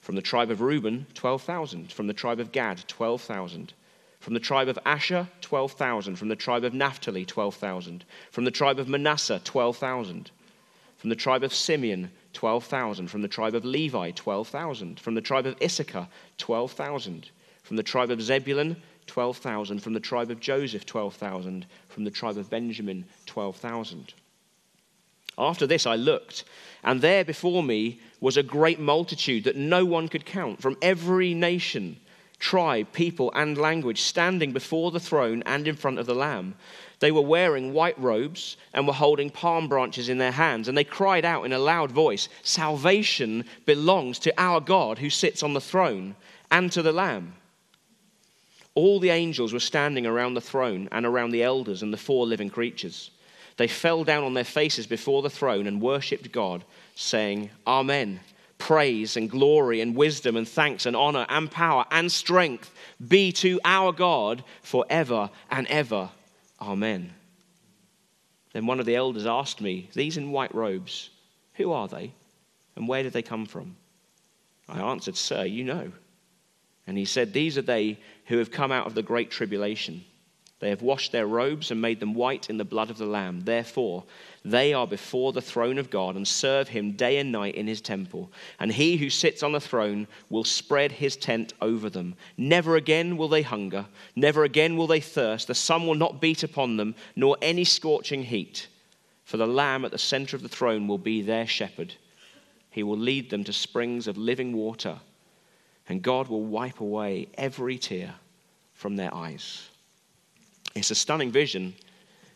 From 0.00 0.14
the 0.14 0.22
tribe 0.22 0.50
of 0.50 0.60
Reuben, 0.60 1.06
12,000. 1.14 1.92
From 1.92 2.06
the 2.06 2.12
tribe 2.12 2.38
of 2.38 2.52
Gad, 2.52 2.84
12,000. 2.86 3.72
From 4.20 4.34
the 4.34 4.40
tribe 4.40 4.68
of 4.68 4.78
Asher, 4.86 5.28
12,000. 5.40 6.16
From 6.16 6.28
the 6.28 6.36
tribe 6.36 6.62
of 6.62 6.74
Naphtali, 6.74 7.24
12,000. 7.24 8.04
From 8.30 8.44
the 8.44 8.50
tribe 8.50 8.78
of 8.78 8.88
Manasseh, 8.88 9.40
12,000. 9.42 10.30
From 10.96 11.10
the 11.10 11.16
tribe 11.16 11.42
of 11.42 11.52
Simeon, 11.52 12.10
12,000. 12.34 13.08
From 13.08 13.22
the 13.22 13.28
tribe 13.28 13.54
of 13.54 13.64
Levi, 13.64 14.12
12,000. 14.12 15.00
From 15.00 15.14
the 15.14 15.20
tribe 15.20 15.46
of 15.46 15.56
Issachar, 15.60 16.06
12,000. 16.38 17.30
From 17.62 17.76
the 17.76 17.82
tribe 17.82 18.10
of 18.10 18.22
Zebulun, 18.22 18.76
12,000. 19.06 19.80
From 19.80 19.92
the 19.92 20.00
tribe 20.00 20.30
of 20.30 20.40
Joseph, 20.40 20.86
12,000. 20.86 21.66
From 21.88 22.04
the 22.04 22.10
tribe 22.10 22.38
of 22.38 22.50
Benjamin, 22.50 23.04
12,000. 23.26 24.14
After 25.36 25.66
this, 25.66 25.86
I 25.86 25.96
looked, 25.96 26.44
and 26.84 27.00
there 27.00 27.24
before 27.24 27.62
me 27.62 28.00
was 28.20 28.36
a 28.36 28.42
great 28.42 28.78
multitude 28.78 29.44
that 29.44 29.56
no 29.56 29.84
one 29.84 30.08
could 30.08 30.24
count 30.24 30.62
from 30.62 30.76
every 30.80 31.34
nation, 31.34 31.96
tribe, 32.38 32.92
people, 32.92 33.32
and 33.34 33.58
language 33.58 34.00
standing 34.00 34.52
before 34.52 34.92
the 34.92 35.00
throne 35.00 35.42
and 35.44 35.66
in 35.66 35.74
front 35.74 35.98
of 35.98 36.06
the 36.06 36.14
Lamb. 36.14 36.54
They 37.00 37.10
were 37.10 37.20
wearing 37.20 37.72
white 37.72 37.98
robes 37.98 38.56
and 38.72 38.86
were 38.86 38.92
holding 38.92 39.28
palm 39.28 39.68
branches 39.68 40.08
in 40.08 40.18
their 40.18 40.30
hands, 40.30 40.68
and 40.68 40.78
they 40.78 40.84
cried 40.84 41.24
out 41.24 41.44
in 41.44 41.52
a 41.52 41.58
loud 41.58 41.90
voice 41.90 42.28
Salvation 42.42 43.44
belongs 43.66 44.20
to 44.20 44.40
our 44.40 44.60
God 44.60 44.98
who 44.98 45.10
sits 45.10 45.42
on 45.42 45.52
the 45.52 45.60
throne 45.60 46.14
and 46.50 46.70
to 46.72 46.82
the 46.82 46.92
Lamb. 46.92 47.34
All 48.74 48.98
the 48.98 49.10
angels 49.10 49.52
were 49.52 49.60
standing 49.60 50.06
around 50.06 50.34
the 50.34 50.40
throne 50.40 50.88
and 50.90 51.06
around 51.06 51.30
the 51.30 51.42
elders 51.42 51.82
and 51.82 51.92
the 51.92 51.98
four 51.98 52.26
living 52.26 52.50
creatures. 52.50 53.10
They 53.56 53.68
fell 53.68 54.02
down 54.02 54.24
on 54.24 54.34
their 54.34 54.44
faces 54.44 54.86
before 54.86 55.22
the 55.22 55.30
throne 55.30 55.66
and 55.66 55.80
worshipped 55.80 56.32
God, 56.32 56.64
saying, 56.94 57.50
Amen. 57.66 58.20
Praise 58.58 59.16
and 59.16 59.30
glory 59.30 59.80
and 59.80 59.94
wisdom 59.94 60.36
and 60.36 60.48
thanks 60.48 60.86
and 60.86 60.96
honor 60.96 61.26
and 61.28 61.50
power 61.50 61.84
and 61.90 62.10
strength 62.10 62.72
be 63.06 63.30
to 63.32 63.60
our 63.64 63.92
God 63.92 64.42
forever 64.62 65.30
and 65.50 65.66
ever. 65.66 66.10
Amen. 66.60 67.12
Then 68.52 68.66
one 68.66 68.80
of 68.80 68.86
the 68.86 68.96
elders 68.96 69.26
asked 69.26 69.60
me, 69.60 69.88
These 69.92 70.16
in 70.16 70.32
white 70.32 70.54
robes, 70.54 71.10
who 71.54 71.72
are 71.72 71.88
they? 71.88 72.12
And 72.76 72.88
where 72.88 73.02
did 73.02 73.12
they 73.12 73.22
come 73.22 73.46
from? 73.46 73.76
I 74.68 74.80
answered, 74.80 75.16
Sir, 75.16 75.44
you 75.44 75.64
know. 75.64 75.92
And 76.86 76.98
he 76.98 77.04
said, 77.04 77.32
These 77.32 77.58
are 77.58 77.62
they 77.62 77.98
who 78.26 78.38
have 78.38 78.50
come 78.50 78.72
out 78.72 78.86
of 78.86 78.94
the 78.94 79.02
great 79.02 79.30
tribulation. 79.30 80.04
They 80.60 80.70
have 80.70 80.82
washed 80.82 81.12
their 81.12 81.26
robes 81.26 81.70
and 81.70 81.82
made 81.82 82.00
them 82.00 82.14
white 82.14 82.48
in 82.48 82.56
the 82.56 82.64
blood 82.64 82.88
of 82.88 82.96
the 82.96 83.04
Lamb. 83.04 83.40
Therefore, 83.40 84.04
they 84.44 84.72
are 84.72 84.86
before 84.86 85.32
the 85.32 85.42
throne 85.42 85.76
of 85.76 85.90
God 85.90 86.16
and 86.16 86.26
serve 86.26 86.68
him 86.68 86.92
day 86.92 87.18
and 87.18 87.30
night 87.30 87.54
in 87.54 87.66
his 87.66 87.82
temple. 87.82 88.32
And 88.58 88.72
he 88.72 88.96
who 88.96 89.10
sits 89.10 89.42
on 89.42 89.52
the 89.52 89.60
throne 89.60 90.06
will 90.30 90.44
spread 90.44 90.92
his 90.92 91.16
tent 91.16 91.52
over 91.60 91.90
them. 91.90 92.14
Never 92.38 92.76
again 92.76 93.18
will 93.18 93.28
they 93.28 93.42
hunger, 93.42 93.86
never 94.16 94.44
again 94.44 94.76
will 94.76 94.86
they 94.86 95.00
thirst. 95.00 95.48
The 95.48 95.54
sun 95.54 95.86
will 95.86 95.96
not 95.96 96.22
beat 96.22 96.42
upon 96.42 96.78
them, 96.78 96.94
nor 97.14 97.36
any 97.42 97.64
scorching 97.64 98.22
heat. 98.22 98.68
For 99.24 99.36
the 99.36 99.46
Lamb 99.46 99.84
at 99.84 99.90
the 99.90 99.98
center 99.98 100.36
of 100.36 100.42
the 100.42 100.48
throne 100.48 100.86
will 100.86 100.98
be 100.98 101.20
their 101.20 101.46
shepherd. 101.46 101.94
He 102.70 102.82
will 102.82 102.96
lead 102.96 103.28
them 103.28 103.44
to 103.44 103.52
springs 103.52 104.06
of 104.06 104.16
living 104.16 104.54
water, 104.56 105.00
and 105.88 106.02
God 106.02 106.28
will 106.28 106.42
wipe 106.42 106.80
away 106.80 107.28
every 107.34 107.78
tear 107.78 108.14
from 108.72 108.96
their 108.96 109.14
eyes. 109.14 109.68
It's 110.74 110.90
a 110.90 110.94
stunning 110.94 111.30
vision, 111.30 111.74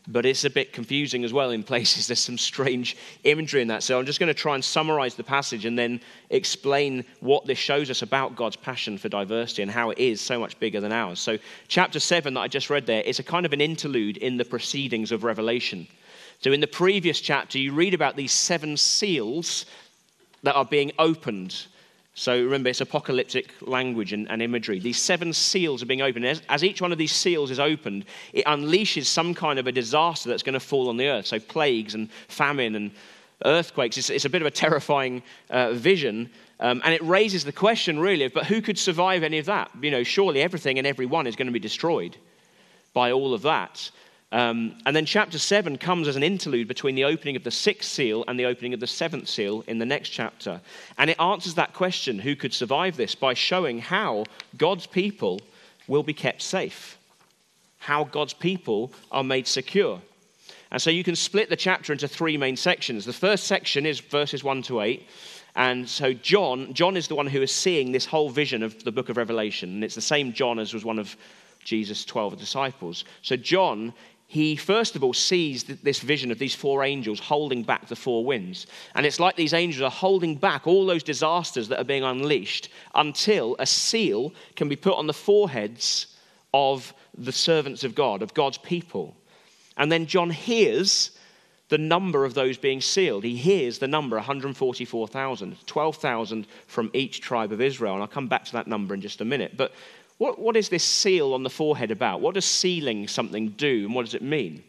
but 0.07 0.25
it's 0.25 0.45
a 0.45 0.49
bit 0.49 0.73
confusing 0.73 1.23
as 1.23 1.33
well 1.33 1.51
in 1.51 1.63
places. 1.63 2.07
There's 2.07 2.19
some 2.19 2.37
strange 2.37 2.95
imagery 3.23 3.61
in 3.61 3.67
that. 3.67 3.83
So 3.83 3.99
I'm 3.99 4.05
just 4.05 4.19
going 4.19 4.27
to 4.27 4.33
try 4.33 4.55
and 4.55 4.63
summarize 4.63 5.15
the 5.15 5.23
passage 5.23 5.65
and 5.65 5.77
then 5.77 5.99
explain 6.29 7.03
what 7.19 7.45
this 7.45 7.57
shows 7.57 7.89
us 7.89 8.01
about 8.01 8.35
God's 8.35 8.55
passion 8.55 8.97
for 8.97 9.09
diversity 9.09 9.61
and 9.61 9.71
how 9.71 9.89
it 9.89 9.97
is 9.97 10.21
so 10.21 10.39
much 10.39 10.59
bigger 10.59 10.79
than 10.79 10.91
ours. 10.91 11.19
So, 11.19 11.37
chapter 11.67 11.99
7 11.99 12.33
that 12.33 12.39
I 12.39 12.47
just 12.47 12.69
read 12.69 12.85
there 12.85 13.03
is 13.03 13.19
a 13.19 13.23
kind 13.23 13.45
of 13.45 13.53
an 13.53 13.61
interlude 13.61 14.17
in 14.17 14.37
the 14.37 14.45
proceedings 14.45 15.11
of 15.11 15.23
Revelation. 15.23 15.87
So, 16.41 16.51
in 16.51 16.61
the 16.61 16.67
previous 16.67 17.19
chapter, 17.19 17.59
you 17.59 17.73
read 17.73 17.93
about 17.93 18.15
these 18.15 18.31
seven 18.31 18.77
seals 18.77 19.65
that 20.43 20.55
are 20.55 20.65
being 20.65 20.91
opened 20.97 21.67
so 22.15 22.41
remember, 22.41 22.69
it's 22.69 22.81
apocalyptic 22.81 23.53
language 23.61 24.13
and, 24.13 24.29
and, 24.29 24.41
imagery. 24.41 24.79
These 24.79 24.99
seven 24.99 25.31
seals 25.31 25.81
are 25.81 25.85
being 25.85 26.01
opened. 26.01 26.25
As, 26.25 26.41
as, 26.49 26.63
each 26.63 26.81
one 26.81 26.91
of 26.91 26.97
these 26.97 27.13
seals 27.13 27.49
is 27.49 27.59
opened, 27.59 28.05
it 28.33 28.45
unleashes 28.45 29.05
some 29.05 29.33
kind 29.33 29.57
of 29.57 29.67
a 29.67 29.71
disaster 29.71 30.27
that's 30.29 30.43
going 30.43 30.53
to 30.53 30.59
fall 30.59 30.89
on 30.89 30.97
the 30.97 31.07
earth. 31.07 31.27
So 31.27 31.39
plagues 31.39 31.95
and 31.95 32.11
famine 32.27 32.75
and 32.75 32.91
earthquakes. 33.45 33.97
It's, 33.97 34.09
it's 34.09 34.25
a 34.25 34.29
bit 34.29 34.41
of 34.41 34.47
a 34.47 34.51
terrifying 34.51 35.23
uh, 35.49 35.73
vision. 35.73 36.29
Um, 36.59 36.81
and 36.83 36.93
it 36.93 37.01
raises 37.03 37.45
the 37.45 37.53
question, 37.53 37.99
really, 37.99 38.27
but 38.27 38.45
who 38.45 38.61
could 38.61 38.77
survive 38.77 39.23
any 39.23 39.37
of 39.37 39.45
that? 39.45 39.71
You 39.81 39.91
know, 39.91 40.03
surely 40.03 40.41
everything 40.41 40.77
and 40.77 40.85
everyone 40.85 41.25
is 41.25 41.35
going 41.35 41.47
to 41.47 41.53
be 41.53 41.59
destroyed 41.59 42.17
by 42.93 43.11
all 43.11 43.33
of 43.33 43.43
that. 43.43 43.91
Um, 44.31 44.75
and 44.85 44.95
then 44.95 45.05
chapter 45.05 45.39
7 45.39 45.77
comes 45.77 46.07
as 46.07 46.15
an 46.15 46.21
interlude 46.21 46.67
between 46.67 46.93
the 46.93 47.05
opening 47.05 47.35
of 47.35 47.43
the 47.43 47.51
sixth 47.51 47.89
seal 47.89 48.23
and 48.27 48.39
the 48.39 48.45
opening 48.45 48.75
of 48.75 48.79
the 48.79 48.87
seventh 48.87 49.27
seal 49.27 49.63
in 49.67 49.79
the 49.79 49.85
next 49.85 50.09
chapter. 50.09 50.61
And 50.99 51.09
it 51.09 51.19
answers 51.19 51.55
that 51.55 51.73
question 51.73 52.19
who 52.19 52.35
could 52.35 52.53
survive 52.53 52.95
this 52.95 53.15
by 53.15 53.33
showing 53.33 53.79
how 53.79 54.25
God's 54.55 54.85
people 54.85 55.41
will 55.87 56.03
be 56.03 56.13
kept 56.13 56.43
safe, 56.43 56.99
how 57.79 58.03
God's 58.03 58.33
people 58.33 58.91
are 59.11 59.23
made 59.23 59.47
secure. 59.47 59.99
And 60.71 60.79
so 60.79 60.91
you 60.91 61.03
can 61.03 61.15
split 61.15 61.49
the 61.49 61.55
chapter 61.55 61.91
into 61.91 62.07
three 62.07 62.37
main 62.37 62.55
sections. 62.55 63.05
The 63.05 63.13
first 63.13 63.45
section 63.45 63.87
is 63.87 63.99
verses 63.99 64.43
1 64.43 64.61
to 64.63 64.81
8. 64.81 65.07
And 65.55 65.89
so 65.89 66.13
John, 66.13 66.71
John 66.75 66.95
is 66.95 67.07
the 67.07 67.15
one 67.15 67.25
who 67.25 67.41
is 67.41 67.51
seeing 67.51 67.91
this 67.91 68.05
whole 68.05 68.29
vision 68.29 68.61
of 68.61 68.83
the 68.83 68.91
book 68.91 69.09
of 69.09 69.17
Revelation. 69.17 69.69
And 69.69 69.83
it's 69.83 69.95
the 69.95 70.01
same 70.01 70.31
John 70.33 70.59
as 70.59 70.71
was 70.71 70.85
one 70.85 70.99
of 70.99 71.17
Jesus' 71.63 72.05
12 72.05 72.37
disciples. 72.37 73.03
So 73.23 73.35
John 73.35 73.93
he 74.31 74.55
first 74.55 74.95
of 74.95 75.03
all 75.03 75.15
sees 75.15 75.63
this 75.63 76.01
vision 76.01 76.29
of 76.29 76.37
these 76.37 76.53
four 76.53 76.83
angels 76.83 77.19
holding 77.19 77.63
back 77.63 77.87
the 77.87 77.95
four 77.95 78.23
winds. 78.23 78.67
And 78.93 79.03
it's 79.03 79.19
like 79.19 79.35
these 79.35 79.55
angels 79.55 79.81
are 79.81 79.89
holding 79.89 80.35
back 80.35 80.67
all 80.67 80.85
those 80.85 81.01
disasters 81.01 81.67
that 81.69 81.79
are 81.79 81.83
being 81.83 82.03
unleashed 82.03 82.69
until 82.93 83.55
a 83.57 83.65
seal 83.65 84.31
can 84.55 84.69
be 84.69 84.75
put 84.75 84.93
on 84.93 85.07
the 85.07 85.15
foreheads 85.15 86.15
of 86.53 86.93
the 87.17 87.31
servants 87.31 87.83
of 87.83 87.95
God, 87.95 88.21
of 88.21 88.35
God's 88.35 88.59
people. 88.59 89.17
And 89.77 89.91
then 89.91 90.05
John 90.05 90.29
hears 90.29 91.09
the 91.69 91.79
number 91.79 92.23
of 92.23 92.35
those 92.35 92.59
being 92.59 92.81
sealed. 92.81 93.23
He 93.23 93.35
hears 93.35 93.79
the 93.79 93.87
number 93.87 94.15
144,000, 94.17 95.57
12,000 95.65 96.47
from 96.67 96.91
each 96.93 97.19
tribe 97.19 97.51
of 97.51 97.61
Israel. 97.61 97.93
And 97.93 98.03
I'll 98.03 98.07
come 98.07 98.27
back 98.27 98.45
to 98.45 98.51
that 98.53 98.67
number 98.67 98.93
in 98.93 99.01
just 99.01 99.21
a 99.21 99.25
minute. 99.25 99.57
But 99.57 99.73
what, 100.19 100.37
what 100.37 100.55
is 100.55 100.69
this 100.69 100.83
seal 100.83 101.33
on 101.33 101.43
the 101.43 101.49
forehead 101.49 101.91
about? 101.91 102.21
What 102.21 102.35
does 102.35 102.45
sealing 102.45 103.07
something 103.07 103.49
do, 103.49 103.85
and 103.85 103.95
what 103.95 104.05
does 104.05 104.13
it 104.13 104.21
mean? 104.21 104.63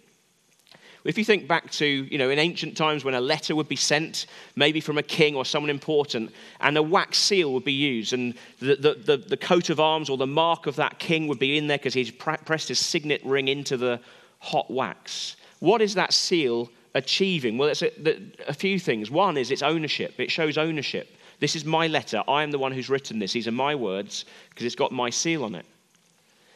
If 1.02 1.18
you 1.18 1.24
think 1.24 1.48
back 1.48 1.70
to, 1.72 1.86
you 1.86 2.18
know, 2.18 2.30
in 2.30 2.38
ancient 2.38 2.76
times 2.76 3.04
when 3.04 3.14
a 3.14 3.20
letter 3.20 3.56
would 3.56 3.68
be 3.68 3.76
sent, 3.76 4.26
maybe 4.54 4.80
from 4.80 4.96
a 4.96 5.02
king 5.02 5.34
or 5.34 5.44
someone 5.44 5.70
important, 5.70 6.30
and 6.60 6.78
a 6.78 6.82
wax 6.82 7.18
seal 7.18 7.52
would 7.52 7.64
be 7.64 7.72
used, 7.72 8.12
and 8.12 8.34
the, 8.60 8.76
the, 8.76 8.94
the, 8.94 9.16
the 9.16 9.36
coat 9.36 9.70
of 9.70 9.80
arms 9.80 10.08
or 10.08 10.16
the 10.16 10.26
mark 10.26 10.66
of 10.66 10.76
that 10.76 10.98
king 10.98 11.26
would 11.26 11.38
be 11.38 11.58
in 11.58 11.66
there 11.66 11.78
because 11.78 11.94
he's 11.94 12.10
pressed 12.10 12.68
his 12.68 12.78
signet 12.78 13.20
ring 13.24 13.48
into 13.48 13.76
the 13.76 14.00
hot 14.38 14.70
wax. 14.70 15.36
What 15.58 15.82
is 15.82 15.94
that 15.94 16.12
seal 16.12 16.70
achieving? 16.94 17.58
Well, 17.58 17.70
it's 17.70 17.82
a, 17.82 17.90
a 18.46 18.54
few 18.54 18.78
things. 18.78 19.10
One 19.10 19.36
is 19.36 19.50
its 19.50 19.62
ownership, 19.62 20.14
it 20.18 20.30
shows 20.30 20.58
ownership. 20.58 21.16
This 21.40 21.56
is 21.56 21.64
my 21.64 21.86
letter. 21.86 22.22
I 22.28 22.42
am 22.42 22.50
the 22.50 22.58
one 22.58 22.72
who's 22.72 22.90
written 22.90 23.18
this. 23.18 23.32
These 23.32 23.48
are 23.48 23.52
my 23.52 23.74
words 23.74 24.26
because 24.50 24.66
it's 24.66 24.74
got 24.74 24.92
my 24.92 25.10
seal 25.10 25.42
on 25.44 25.54
it. 25.54 25.64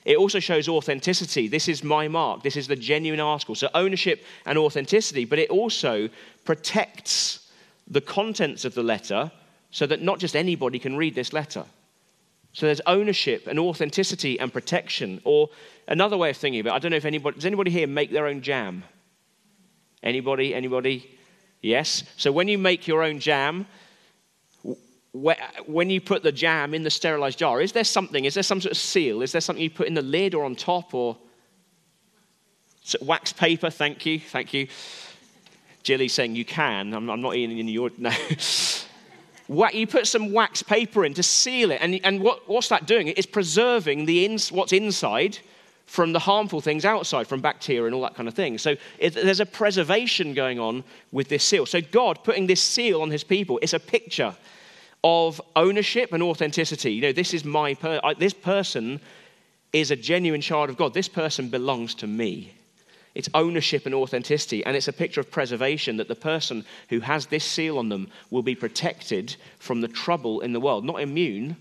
It 0.04 0.18
also 0.18 0.38
shows 0.38 0.68
authenticity. 0.68 1.48
This 1.48 1.66
is 1.66 1.82
my 1.82 2.08
mark. 2.08 2.42
This 2.42 2.56
is 2.56 2.68
the 2.68 2.76
genuine 2.76 3.20
article. 3.20 3.54
So, 3.54 3.70
ownership 3.72 4.22
and 4.44 4.58
authenticity, 4.58 5.24
but 5.24 5.38
it 5.38 5.48
also 5.48 6.10
protects 6.44 7.50
the 7.88 8.02
contents 8.02 8.66
of 8.66 8.74
the 8.74 8.82
letter 8.82 9.32
so 9.70 9.86
that 9.86 10.02
not 10.02 10.18
just 10.18 10.36
anybody 10.36 10.78
can 10.78 10.96
read 10.96 11.14
this 11.14 11.32
letter. 11.32 11.64
So, 12.52 12.66
there's 12.66 12.82
ownership 12.86 13.46
and 13.46 13.58
authenticity 13.58 14.38
and 14.38 14.52
protection. 14.52 15.22
Or 15.24 15.48
another 15.88 16.18
way 16.18 16.28
of 16.28 16.36
thinking 16.36 16.60
about 16.60 16.74
it, 16.74 16.76
I 16.76 16.78
don't 16.80 16.90
know 16.90 16.98
if 16.98 17.06
anybody, 17.06 17.36
does 17.36 17.46
anybody 17.46 17.70
here 17.70 17.86
make 17.86 18.12
their 18.12 18.26
own 18.26 18.42
jam? 18.42 18.84
Anybody? 20.02 20.54
Anybody? 20.54 21.18
Yes. 21.62 22.04
So, 22.18 22.30
when 22.30 22.48
you 22.48 22.58
make 22.58 22.86
your 22.86 23.02
own 23.02 23.20
jam, 23.20 23.66
when 25.14 25.90
you 25.90 26.00
put 26.00 26.24
the 26.24 26.32
jam 26.32 26.74
in 26.74 26.82
the 26.82 26.90
sterilized 26.90 27.38
jar, 27.38 27.60
is 27.60 27.70
there 27.70 27.84
something, 27.84 28.24
is 28.24 28.34
there 28.34 28.42
some 28.42 28.60
sort 28.60 28.72
of 28.72 28.78
seal? 28.78 29.22
Is 29.22 29.30
there 29.30 29.40
something 29.40 29.62
you 29.62 29.70
put 29.70 29.86
in 29.86 29.94
the 29.94 30.02
lid 30.02 30.34
or 30.34 30.44
on 30.44 30.56
top 30.56 30.92
or 30.92 31.16
wax 33.00 33.32
paper? 33.32 33.70
Thank 33.70 34.04
you, 34.06 34.18
thank 34.18 34.52
you. 34.52 34.66
Jilly's 35.84 36.12
saying 36.12 36.34
you 36.34 36.44
can. 36.44 36.92
I'm, 36.92 37.08
I'm 37.08 37.20
not 37.20 37.36
eating 37.36 37.58
in 37.58 37.68
your, 37.68 37.90
no. 37.96 38.10
you 39.72 39.86
put 39.86 40.08
some 40.08 40.32
wax 40.32 40.64
paper 40.64 41.04
in 41.04 41.14
to 41.14 41.22
seal 41.22 41.70
it. 41.70 41.78
And, 41.80 42.00
and 42.02 42.20
what, 42.20 42.48
what's 42.48 42.68
that 42.70 42.86
doing? 42.86 43.08
It's 43.08 43.26
preserving 43.26 44.06
the 44.06 44.24
ins, 44.24 44.50
what's 44.50 44.72
inside 44.72 45.38
from 45.86 46.12
the 46.12 46.18
harmful 46.18 46.60
things 46.60 46.84
outside, 46.84 47.28
from 47.28 47.40
bacteria 47.40 47.84
and 47.84 47.94
all 47.94 48.02
that 48.02 48.16
kind 48.16 48.26
of 48.26 48.34
thing. 48.34 48.58
So 48.58 48.74
it, 48.98 49.14
there's 49.14 49.40
a 49.40 49.46
preservation 49.46 50.34
going 50.34 50.58
on 50.58 50.82
with 51.12 51.28
this 51.28 51.44
seal. 51.44 51.66
So 51.66 51.80
God 51.80 52.24
putting 52.24 52.48
this 52.48 52.62
seal 52.62 53.00
on 53.00 53.10
his 53.10 53.22
people 53.22 53.60
is 53.62 53.74
a 53.74 53.78
picture 53.78 54.34
of 55.04 55.40
ownership 55.54 56.14
and 56.14 56.22
authenticity. 56.22 56.94
You 56.94 57.02
know, 57.02 57.12
this 57.12 57.34
is 57.34 57.44
my 57.44 57.74
per- 57.74 58.00
I, 58.02 58.14
this 58.14 58.32
person 58.32 59.00
is 59.72 59.90
a 59.90 59.96
genuine 59.96 60.40
child 60.40 60.70
of 60.70 60.78
God. 60.78 60.94
This 60.94 61.08
person 61.08 61.50
belongs 61.50 61.94
to 61.96 62.06
me. 62.06 62.54
It's 63.14 63.28
ownership 63.34 63.86
and 63.86 63.94
authenticity, 63.94 64.64
and 64.64 64.76
it's 64.76 64.88
a 64.88 64.92
picture 64.92 65.20
of 65.20 65.30
preservation 65.30 65.98
that 65.98 66.08
the 66.08 66.16
person 66.16 66.64
who 66.88 66.98
has 67.00 67.26
this 67.26 67.44
seal 67.44 67.78
on 67.78 67.88
them 67.88 68.08
will 68.30 68.42
be 68.42 68.56
protected 68.56 69.36
from 69.60 69.82
the 69.82 69.88
trouble 69.88 70.40
in 70.40 70.52
the 70.52 70.58
world, 70.58 70.84
not 70.84 71.00
immune 71.00 71.56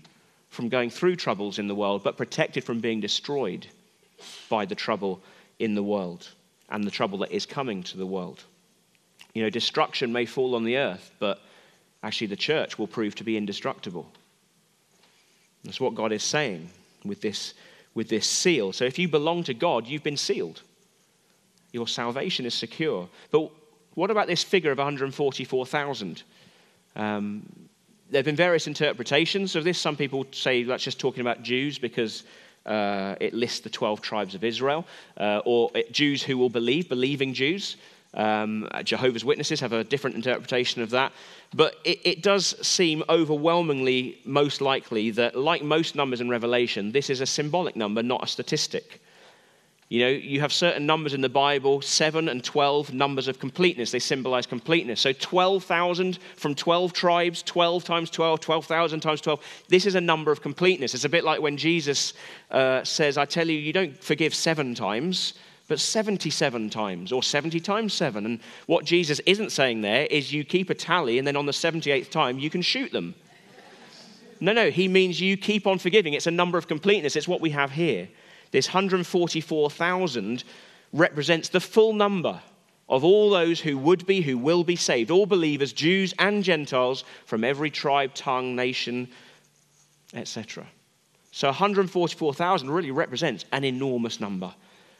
from 0.48 0.68
going 0.68 0.90
through 0.90 1.16
troubles 1.16 1.58
in 1.58 1.68
the 1.68 1.74
world, 1.74 2.02
but 2.02 2.16
protected 2.16 2.64
from 2.64 2.80
being 2.80 3.00
destroyed 3.00 3.66
by 4.48 4.64
the 4.64 4.74
trouble 4.74 5.20
in 5.58 5.74
the 5.74 5.82
world 5.82 6.28
and 6.70 6.82
the 6.82 6.90
trouble 6.90 7.18
that 7.18 7.30
is 7.30 7.46
coming 7.46 7.82
to 7.82 7.98
the 7.98 8.06
world. 8.06 8.42
You 9.34 9.42
know, 9.42 9.50
destruction 9.50 10.12
may 10.12 10.26
fall 10.26 10.54
on 10.54 10.64
the 10.64 10.76
earth, 10.76 11.12
but 11.18 11.40
actually 12.04 12.26
the 12.26 12.36
church 12.36 12.78
will 12.78 12.86
prove 12.86 13.14
to 13.16 13.24
be 13.24 13.36
indestructible. 13.36 14.06
That's 15.64 15.80
what 15.80 15.94
God 15.94 16.12
is 16.12 16.22
saying 16.22 16.68
with 17.04 17.22
this, 17.22 17.54
with 17.94 18.10
this 18.10 18.28
seal. 18.28 18.72
So 18.72 18.84
if 18.84 18.98
you 18.98 19.08
belong 19.08 19.42
to 19.44 19.54
God, 19.54 19.86
you've 19.86 20.02
been 20.02 20.18
sealed. 20.18 20.60
Your 21.72 21.88
salvation 21.88 22.44
is 22.44 22.54
secure. 22.54 23.08
But 23.30 23.50
what 23.94 24.10
about 24.10 24.26
this 24.26 24.44
figure 24.44 24.70
of 24.70 24.78
144,000? 24.78 26.22
Um, 26.94 27.68
there 28.10 28.18
have 28.18 28.26
been 28.26 28.36
various 28.36 28.66
interpretations 28.66 29.56
of 29.56 29.64
this. 29.64 29.78
Some 29.78 29.96
people 29.96 30.26
say 30.30 30.62
that's 30.62 30.84
just 30.84 31.00
talking 31.00 31.22
about 31.22 31.42
Jews 31.42 31.78
because 31.78 32.24
uh, 32.66 33.14
it 33.18 33.32
lists 33.32 33.60
the 33.60 33.70
12 33.70 34.02
tribes 34.02 34.34
of 34.34 34.44
Israel, 34.44 34.86
uh, 35.16 35.40
or 35.46 35.70
Jews 35.90 36.22
who 36.22 36.36
will 36.36 36.50
believe, 36.50 36.88
believing 36.88 37.32
Jews. 37.32 37.76
Um, 38.14 38.68
Jehovah's 38.84 39.24
Witnesses 39.24 39.60
have 39.60 39.72
a 39.72 39.82
different 39.84 40.16
interpretation 40.16 40.82
of 40.82 40.90
that. 40.90 41.12
But 41.52 41.74
it, 41.84 42.00
it, 42.04 42.22
does 42.22 42.54
seem 42.66 43.02
overwhelmingly 43.08 44.18
most 44.24 44.60
likely 44.60 45.10
that, 45.12 45.36
like 45.36 45.62
most 45.62 45.94
numbers 45.94 46.20
in 46.20 46.28
Revelation, 46.28 46.92
this 46.92 47.10
is 47.10 47.20
a 47.20 47.26
symbolic 47.26 47.76
number, 47.76 48.02
not 48.02 48.22
a 48.22 48.26
statistic. 48.26 49.00
You 49.88 50.00
know, 50.00 50.08
you 50.08 50.40
have 50.40 50.52
certain 50.52 50.86
numbers 50.86 51.12
in 51.12 51.20
the 51.20 51.28
Bible, 51.28 51.82
7 51.82 52.28
and 52.28 52.42
12 52.42 52.94
numbers 52.94 53.28
of 53.28 53.38
completeness. 53.38 53.90
They 53.90 53.98
symbolize 53.98 54.46
completeness. 54.46 55.00
So 55.00 55.12
12,000 55.12 56.18
from 56.36 56.54
12 56.54 56.92
tribes, 56.92 57.42
12 57.42 57.84
times 57.84 58.10
12, 58.10 58.40
12,000 58.40 59.00
times 59.00 59.20
12. 59.20 59.40
This 59.68 59.86
is 59.86 59.94
a 59.94 60.00
number 60.00 60.32
of 60.32 60.40
completeness. 60.40 60.94
It's 60.94 61.04
a 61.04 61.08
bit 61.08 61.22
like 61.22 61.40
when 61.40 61.56
Jesus 61.56 62.14
uh, 62.50 62.82
says, 62.82 63.18
I 63.18 63.26
tell 63.26 63.48
you, 63.48 63.58
you 63.58 63.72
don't 63.72 63.96
forgive 64.02 64.34
seven 64.34 64.74
times, 64.74 65.34
but 65.68 65.80
77 65.80 66.70
times 66.70 67.12
or 67.12 67.22
70 67.22 67.60
times 67.60 67.94
7. 67.94 68.26
And 68.26 68.40
what 68.66 68.84
Jesus 68.84 69.20
isn't 69.26 69.50
saying 69.50 69.80
there 69.80 70.06
is 70.06 70.32
you 70.32 70.44
keep 70.44 70.70
a 70.70 70.74
tally 70.74 71.18
and 71.18 71.26
then 71.26 71.36
on 71.36 71.46
the 71.46 71.52
78th 71.52 72.10
time 72.10 72.38
you 72.38 72.50
can 72.50 72.62
shoot 72.62 72.92
them. 72.92 73.14
No, 74.40 74.52
no, 74.52 74.70
he 74.70 74.88
means 74.88 75.20
you 75.20 75.36
keep 75.36 75.66
on 75.66 75.78
forgiving. 75.78 76.12
It's 76.12 76.26
a 76.26 76.30
number 76.30 76.58
of 76.58 76.68
completeness. 76.68 77.16
It's 77.16 77.28
what 77.28 77.40
we 77.40 77.50
have 77.50 77.70
here. 77.70 78.08
This 78.50 78.68
144,000 78.68 80.44
represents 80.92 81.48
the 81.48 81.60
full 81.60 81.92
number 81.92 82.40
of 82.88 83.02
all 83.02 83.30
those 83.30 83.60
who 83.60 83.78
would 83.78 84.06
be, 84.06 84.20
who 84.20 84.36
will 84.36 84.62
be 84.62 84.76
saved, 84.76 85.10
all 85.10 85.26
believers, 85.26 85.72
Jews 85.72 86.12
and 86.18 86.44
Gentiles 86.44 87.04
from 87.26 87.42
every 87.42 87.70
tribe, 87.70 88.14
tongue, 88.14 88.54
nation, 88.54 89.08
etc. 90.12 90.66
So 91.32 91.48
144,000 91.48 92.70
really 92.70 92.90
represents 92.90 93.44
an 93.52 93.64
enormous 93.64 94.20
number, 94.20 94.54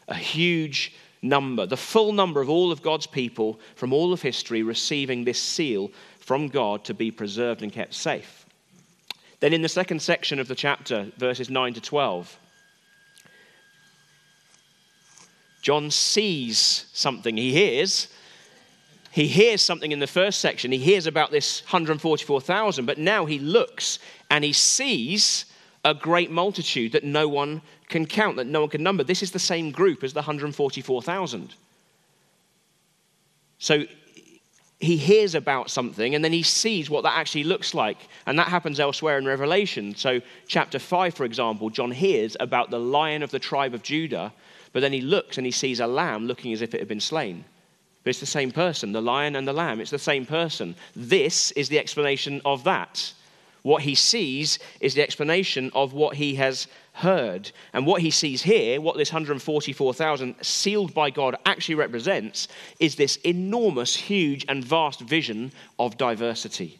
a 0.08 0.14
huge 0.14 0.94
number, 1.22 1.66
the 1.66 1.76
full 1.76 2.12
number 2.12 2.40
of 2.40 2.50
all 2.50 2.70
of 2.70 2.82
God's 2.82 3.06
people 3.06 3.58
from 3.76 3.92
all 3.92 4.12
of 4.12 4.22
history 4.22 4.62
receiving 4.62 5.24
this 5.24 5.40
seal 5.40 5.90
from 6.18 6.48
God 6.48 6.84
to 6.84 6.94
be 6.94 7.10
preserved 7.10 7.62
and 7.62 7.72
kept 7.72 7.94
safe. 7.94 8.46
Then 9.40 9.52
in 9.52 9.62
the 9.62 9.68
second 9.68 10.00
section 10.00 10.38
of 10.38 10.48
the 10.48 10.54
chapter, 10.54 11.10
verses 11.18 11.50
9 11.50 11.74
to 11.74 11.80
12, 11.80 12.38
John 15.60 15.90
sees 15.90 16.86
something. 16.92 17.36
He 17.36 17.52
hears. 17.52 18.08
He 19.10 19.26
hears 19.26 19.62
something 19.62 19.92
in 19.92 19.98
the 19.98 20.06
first 20.06 20.40
section. 20.40 20.72
He 20.72 20.78
hears 20.78 21.06
about 21.06 21.30
this 21.30 21.62
144,000, 21.62 22.84
but 22.84 22.98
now 22.98 23.24
he 23.24 23.38
looks 23.38 23.98
and 24.30 24.44
he 24.44 24.52
sees 24.52 25.46
a 25.84 25.94
great 25.94 26.30
multitude 26.30 26.92
that 26.92 27.04
no 27.04 27.28
one 27.28 27.62
can 27.88 28.06
count, 28.06 28.36
that 28.36 28.46
no 28.46 28.60
one 28.60 28.70
can 28.70 28.82
number. 28.82 29.04
This 29.04 29.22
is 29.22 29.32
the 29.32 29.38
same 29.38 29.70
group 29.70 30.02
as 30.02 30.12
the 30.12 30.20
144,000. 30.20 31.54
So 33.58 33.84
he 34.80 34.96
hears 34.96 35.34
about 35.34 35.70
something 35.70 36.14
and 36.14 36.24
then 36.24 36.32
he 36.32 36.42
sees 36.42 36.90
what 36.90 37.02
that 37.02 37.16
actually 37.16 37.44
looks 37.44 37.74
like. 37.74 37.98
And 38.26 38.38
that 38.38 38.48
happens 38.48 38.80
elsewhere 38.80 39.18
in 39.18 39.26
Revelation. 39.26 39.94
So, 39.94 40.20
chapter 40.46 40.78
5, 40.78 41.14
for 41.14 41.24
example, 41.24 41.70
John 41.70 41.90
hears 41.90 42.36
about 42.40 42.70
the 42.70 42.80
lion 42.80 43.22
of 43.22 43.30
the 43.30 43.38
tribe 43.38 43.74
of 43.74 43.82
Judah 43.82 44.32
but 44.74 44.80
then 44.80 44.92
he 44.92 45.00
looks 45.00 45.38
and 45.38 45.46
he 45.46 45.52
sees 45.52 45.80
a 45.80 45.86
lamb 45.86 46.26
looking 46.26 46.52
as 46.52 46.60
if 46.60 46.74
it 46.74 46.80
had 46.80 46.88
been 46.88 47.00
slain. 47.00 47.44
But 48.02 48.10
it's 48.10 48.20
the 48.20 48.26
same 48.26 48.50
person, 48.50 48.92
the 48.92 49.00
lion 49.00 49.36
and 49.36 49.48
the 49.48 49.52
lamb, 49.52 49.80
it's 49.80 49.92
the 49.92 49.98
same 49.98 50.26
person. 50.26 50.74
This 50.94 51.52
is 51.52 51.68
the 51.68 51.78
explanation 51.78 52.42
of 52.44 52.64
that. 52.64 53.12
What 53.64 53.82
he 53.82 53.94
sees 53.94 54.58
is 54.78 54.92
the 54.92 55.02
explanation 55.02 55.70
of 55.74 55.94
what 55.94 56.16
he 56.16 56.34
has 56.34 56.66
heard. 56.92 57.50
And 57.72 57.86
what 57.86 58.02
he 58.02 58.10
sees 58.10 58.42
here, 58.42 58.78
what 58.78 58.98
this 58.98 59.10
144,000 59.10 60.36
sealed 60.42 60.92
by 60.92 61.08
God 61.08 61.36
actually 61.46 61.76
represents, 61.76 62.46
is 62.78 62.96
this 62.96 63.16
enormous, 63.24 63.96
huge, 63.96 64.44
and 64.50 64.62
vast 64.62 65.00
vision 65.00 65.50
of 65.78 65.96
diversity. 65.96 66.78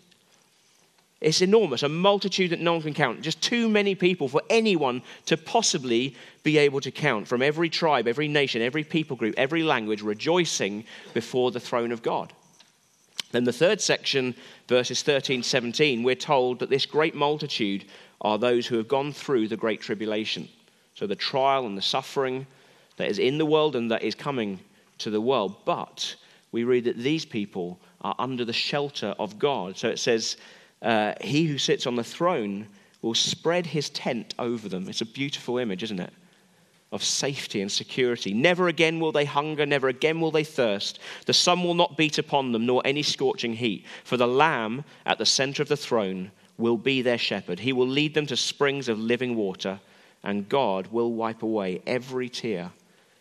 It's 1.23 1.41
enormous, 1.41 1.83
a 1.83 1.89
multitude 1.89 2.51
that 2.51 2.61
no 2.61 2.75
one 2.75 2.83
can 2.83 2.93
count. 2.93 3.23
Just 3.23 3.41
too 3.41 3.71
many 3.71 3.95
people 3.95 4.29
for 4.29 4.43
anyone 4.51 5.01
to 5.25 5.39
possibly 5.39 6.15
be 6.43 6.59
able 6.59 6.83
to 6.83 6.91
count 6.91 7.27
from 7.27 7.41
every 7.41 7.71
tribe, 7.71 8.07
every 8.07 8.29
nation, 8.29 8.61
every 8.61 8.85
people 8.85 9.17
group, 9.17 9.35
every 9.39 9.63
language, 9.63 10.03
rejoicing 10.03 10.85
before 11.15 11.51
the 11.51 11.61
throne 11.61 11.93
of 11.93 12.03
God. 12.03 12.35
Then 13.35 13.43
the 13.43 13.53
third 13.53 13.81
section, 13.81 14.37
verses 14.69 15.03
13 15.03 15.43
17, 15.43 16.05
we're 16.05 16.15
told 16.15 16.61
that 16.61 16.71
this 16.71 16.87
great 16.87 17.17
multitude 17.17 17.85
are 18.21 18.39
those 18.39 18.65
who 18.65 18.77
have 18.77 18.87
gone 18.87 19.13
through 19.13 19.49
the 19.49 19.57
great 19.57 19.81
tribulation. 19.81 20.49
So 20.95 21.09
the 21.09 21.17
trial 21.17 21.67
and 21.67 21.77
the 21.77 21.83
suffering 21.83 22.47
that 22.97 23.11
is 23.11 23.19
in 23.19 23.39
the 23.39 23.45
world 23.45 23.75
and 23.75 23.91
that 23.91 24.05
is 24.05 24.15
coming 24.15 24.61
to 24.99 25.11
the 25.11 25.21
world. 25.21 25.57
But 25.65 26.15
we 26.53 26.63
read 26.63 26.85
that 26.85 26.97
these 26.97 27.25
people 27.25 27.81
are 28.03 28.15
under 28.21 28.45
the 28.45 28.53
shelter 28.53 29.17
of 29.19 29.37
God. 29.37 29.77
So 29.77 29.89
it 29.89 29.99
says, 29.99 30.37
uh, 30.81 31.15
he 31.21 31.47
who 31.47 31.59
sits 31.59 31.89
on 31.89 31.97
the 31.97 32.05
throne 32.05 32.69
will 33.03 33.15
spread 33.15 33.67
his 33.67 33.91
tent 33.91 34.35
over 34.39 34.69
them. 34.69 34.89
It's 34.89 35.01
a 35.01 35.07
beautiful 35.07 35.59
image, 35.59 35.83
isn't 35.83 35.99
it? 35.99 36.13
Of 36.95 37.03
safety 37.03 37.61
and 37.61 37.73
security. 37.73 38.33
Never 38.33 38.69
again 38.69 39.01
will 39.01 39.11
they 39.11 39.25
hunger, 39.25 39.67
never 39.67 39.89
again 39.89 40.21
will 40.21 40.31
they 40.31 40.45
thirst. 40.45 41.01
The 41.27 41.33
sun 41.33 41.65
will 41.65 41.75
not 41.75 41.97
beat 41.97 42.19
upon 42.19 42.53
them, 42.53 42.67
nor 42.67 42.83
any 42.85 43.03
scorching 43.03 43.55
heat. 43.55 43.85
For 44.05 44.17
the 44.17 44.29
Lamb 44.29 44.85
at 45.05 45.19
the 45.19 45.27
center 45.27 45.61
of 45.61 45.69
the 45.69 45.77
throne 45.77 46.31
will 46.57 46.77
be 46.77 47.03
their 47.03 47.19
shepherd. 47.19 47.59
He 47.59 47.73
will 47.73 47.89
lead 47.89 48.15
them 48.15 48.27
to 48.27 48.37
springs 48.37 48.89
of 48.89 49.01
living 49.01 49.35
water, 49.35 49.81
and 50.23 50.49
God 50.49 50.87
will 50.93 51.13
wipe 51.13 51.43
away 51.43 51.83
every 51.85 52.29
tear 52.29 52.71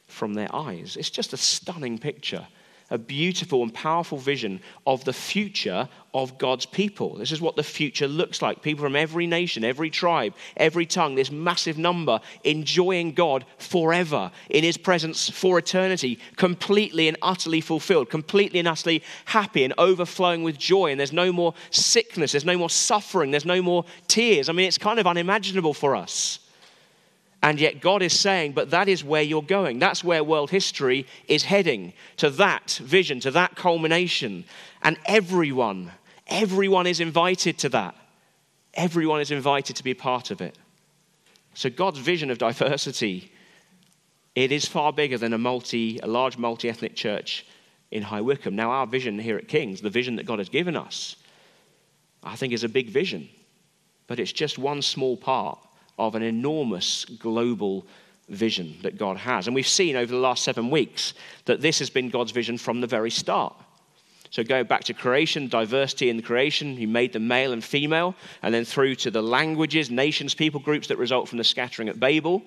from 0.07 0.35
their 0.35 0.55
eyes. 0.55 0.95
It's 0.95 1.09
just 1.09 1.33
a 1.33 1.37
stunning 1.37 1.97
picture 1.97 2.45
a 2.93 2.97
beautiful 2.97 3.63
and 3.63 3.73
powerful 3.73 4.19
vision 4.19 4.61
of 4.85 5.03
the 5.03 5.11
future 5.11 5.89
of 6.13 6.37
God's 6.37 6.67
people. 6.67 7.15
This 7.15 7.31
is 7.31 7.41
what 7.41 7.55
the 7.55 7.63
future 7.63 8.07
looks 8.07 8.39
like. 8.39 8.61
People 8.61 8.85
from 8.85 8.95
every 8.95 9.25
nation, 9.25 9.63
every 9.63 9.89
tribe, 9.89 10.35
every 10.55 10.85
tongue, 10.85 11.15
this 11.15 11.31
massive 11.31 11.79
number 11.79 12.19
enjoying 12.43 13.13
God 13.13 13.45
forever 13.57 14.31
in 14.51 14.63
his 14.63 14.77
presence 14.77 15.27
for 15.27 15.57
eternity, 15.57 16.19
completely 16.35 17.07
and 17.07 17.17
utterly 17.23 17.61
fulfilled, 17.61 18.11
completely 18.11 18.59
and 18.59 18.67
utterly 18.67 19.01
happy 19.25 19.63
and 19.63 19.73
overflowing 19.79 20.43
with 20.43 20.59
joy. 20.59 20.91
And 20.91 20.99
there's 20.99 21.11
no 21.11 21.33
more 21.33 21.55
sickness, 21.71 22.33
there's 22.33 22.45
no 22.45 22.59
more 22.59 22.69
suffering, 22.69 23.31
there's 23.31 23.43
no 23.43 23.63
more 23.63 23.83
tears. 24.07 24.49
I 24.49 24.53
mean, 24.53 24.67
it's 24.67 24.77
kind 24.77 24.99
of 24.99 25.07
unimaginable 25.07 25.73
for 25.73 25.95
us. 25.95 26.42
And 27.43 27.59
yet 27.59 27.81
God 27.81 28.01
is 28.01 28.17
saying, 28.17 28.53
but 28.53 28.69
that 28.69 28.87
is 28.87 29.03
where 29.03 29.21
you're 29.21 29.41
going. 29.41 29.77
That's 29.77 30.01
where 30.01 30.23
world 30.23 30.49
history 30.49 31.05
is 31.27 31.43
heading, 31.43 31.91
to 32.15 32.29
that 32.29 32.79
vision, 32.81 33.19
to 33.19 33.31
that 33.31 33.57
culmination. 33.57 34.45
And 34.81 34.97
everyone, 35.05 35.91
everyone 36.25 36.87
is 36.87 37.01
invited 37.01 37.57
to 37.59 37.69
that. 37.69 37.95
Everyone 38.75 39.19
is 39.19 39.29
invited 39.29 39.75
to 39.75 39.83
be 39.83 39.93
part 39.93 40.31
of 40.31 40.39
it. 40.39 40.57
So 41.53 41.69
God's 41.69 41.99
vision 41.99 42.31
of 42.31 42.37
diversity, 42.37 43.29
it 44.35 44.53
is 44.53 44.65
far 44.65 44.93
bigger 44.93 45.17
than 45.17 45.33
a 45.33 45.37
multi, 45.37 45.99
a 46.01 46.07
large 46.07 46.37
multi-ethnic 46.37 46.95
church 46.95 47.45
in 47.91 48.03
High 48.03 48.21
Wycombe. 48.21 48.55
Now, 48.55 48.71
our 48.71 48.87
vision 48.87 49.19
here 49.19 49.37
at 49.37 49.49
King's, 49.49 49.81
the 49.81 49.89
vision 49.89 50.15
that 50.15 50.25
God 50.25 50.39
has 50.39 50.47
given 50.47 50.77
us, 50.77 51.17
I 52.23 52.37
think 52.37 52.53
is 52.53 52.63
a 52.63 52.69
big 52.69 52.89
vision. 52.89 53.27
But 54.07 54.17
it's 54.19 54.31
just 54.31 54.57
one 54.57 54.81
small 54.81 55.17
part 55.17 55.59
of 55.97 56.15
an 56.15 56.23
enormous 56.23 57.05
global 57.05 57.85
vision 58.29 58.75
that 58.81 58.97
God 58.97 59.17
has. 59.17 59.47
And 59.47 59.55
we've 59.55 59.67
seen 59.67 59.95
over 59.95 60.11
the 60.11 60.19
last 60.19 60.43
seven 60.43 60.69
weeks 60.69 61.13
that 61.45 61.61
this 61.61 61.79
has 61.79 61.89
been 61.89 62.09
God's 62.09 62.31
vision 62.31 62.57
from 62.57 62.81
the 62.81 62.87
very 62.87 63.11
start. 63.11 63.55
So 64.29 64.43
go 64.43 64.63
back 64.63 64.83
to 64.85 64.95
creation, 64.95 65.47
diversity 65.47 66.09
in 66.09 66.21
creation, 66.23 66.75
He 66.75 66.87
made 66.87 67.13
them 67.13 67.27
male 67.27 67.53
and 67.53 67.63
female, 67.63 68.15
and 68.41 68.51
then 68.51 68.65
through 68.65 68.95
to 68.95 69.11
the 69.11 69.21
languages, 69.21 69.91
nations, 69.91 70.33
people 70.33 70.59
groups 70.59 70.87
that 70.87 70.97
result 70.97 71.29
from 71.29 71.37
the 71.37 71.43
scattering 71.43 71.87
at 71.87 71.99
Babel. 71.99 72.41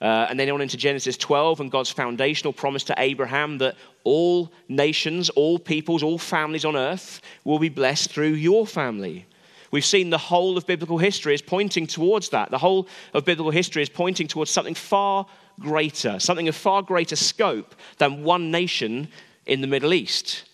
Uh, 0.00 0.26
and 0.30 0.38
then 0.38 0.48
on 0.48 0.60
into 0.60 0.76
Genesis 0.76 1.16
12 1.16 1.60
and 1.60 1.70
God's 1.72 1.90
foundational 1.90 2.52
promise 2.52 2.84
to 2.84 2.94
Abraham 2.98 3.58
that 3.58 3.74
all 4.04 4.50
nations, 4.68 5.28
all 5.30 5.58
peoples, 5.58 6.04
all 6.04 6.18
families 6.18 6.64
on 6.64 6.76
earth 6.76 7.20
will 7.44 7.58
be 7.58 7.68
blessed 7.68 8.10
through 8.10 8.28
your 8.28 8.64
family. 8.64 9.26
We've 9.70 9.84
seen 9.84 10.10
the 10.10 10.18
whole 10.18 10.56
of 10.56 10.66
biblical 10.66 10.98
history 10.98 11.34
is 11.34 11.42
pointing 11.42 11.86
towards 11.86 12.30
that. 12.30 12.50
The 12.50 12.58
whole 12.58 12.88
of 13.12 13.24
biblical 13.24 13.50
history 13.50 13.82
is 13.82 13.88
pointing 13.88 14.26
towards 14.26 14.50
something 14.50 14.74
far 14.74 15.26
greater, 15.60 16.18
something 16.18 16.48
of 16.48 16.56
far 16.56 16.82
greater 16.82 17.16
scope 17.16 17.74
than 17.98 18.24
one 18.24 18.50
nation 18.50 19.08
in 19.46 19.60
the 19.60 19.66
Middle 19.66 19.92
East. 19.92 20.44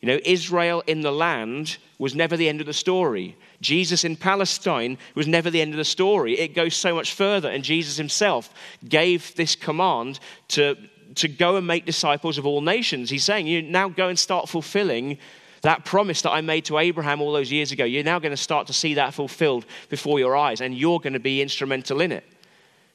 You 0.00 0.08
know, 0.08 0.20
Israel 0.24 0.82
in 0.86 1.00
the 1.00 1.12
land 1.12 1.78
was 1.98 2.14
never 2.14 2.36
the 2.36 2.48
end 2.48 2.60
of 2.60 2.66
the 2.66 2.72
story. 2.72 3.36
Jesus 3.60 4.04
in 4.04 4.16
Palestine 4.16 4.98
was 5.14 5.26
never 5.26 5.50
the 5.50 5.60
end 5.60 5.72
of 5.72 5.78
the 5.78 5.84
story. 5.84 6.38
It 6.38 6.54
goes 6.54 6.74
so 6.74 6.94
much 6.94 7.14
further, 7.14 7.48
and 7.48 7.64
Jesus 7.64 7.96
himself 7.96 8.50
gave 8.86 9.34
this 9.36 9.56
command 9.56 10.18
to, 10.48 10.76
to 11.14 11.28
go 11.28 11.56
and 11.56 11.66
make 11.66 11.86
disciples 11.86 12.36
of 12.36 12.44
all 12.44 12.60
nations. 12.60 13.08
He's 13.08 13.24
saying, 13.24 13.46
You 13.46 13.62
now 13.62 13.88
go 13.88 14.08
and 14.08 14.18
start 14.18 14.48
fulfilling 14.48 15.18
that 15.64 15.84
promise 15.84 16.22
that 16.22 16.30
I 16.30 16.40
made 16.40 16.66
to 16.66 16.78
Abraham 16.78 17.20
all 17.20 17.32
those 17.32 17.50
years 17.50 17.72
ago, 17.72 17.84
you're 17.84 18.04
now 18.04 18.18
going 18.18 18.32
to 18.32 18.36
start 18.36 18.66
to 18.68 18.72
see 18.72 18.94
that 18.94 19.12
fulfilled 19.12 19.66
before 19.88 20.18
your 20.18 20.36
eyes, 20.36 20.60
and 20.60 20.76
you're 20.76 21.00
going 21.00 21.14
to 21.14 21.20
be 21.20 21.42
instrumental 21.42 22.00
in 22.00 22.12
it. 22.12 22.24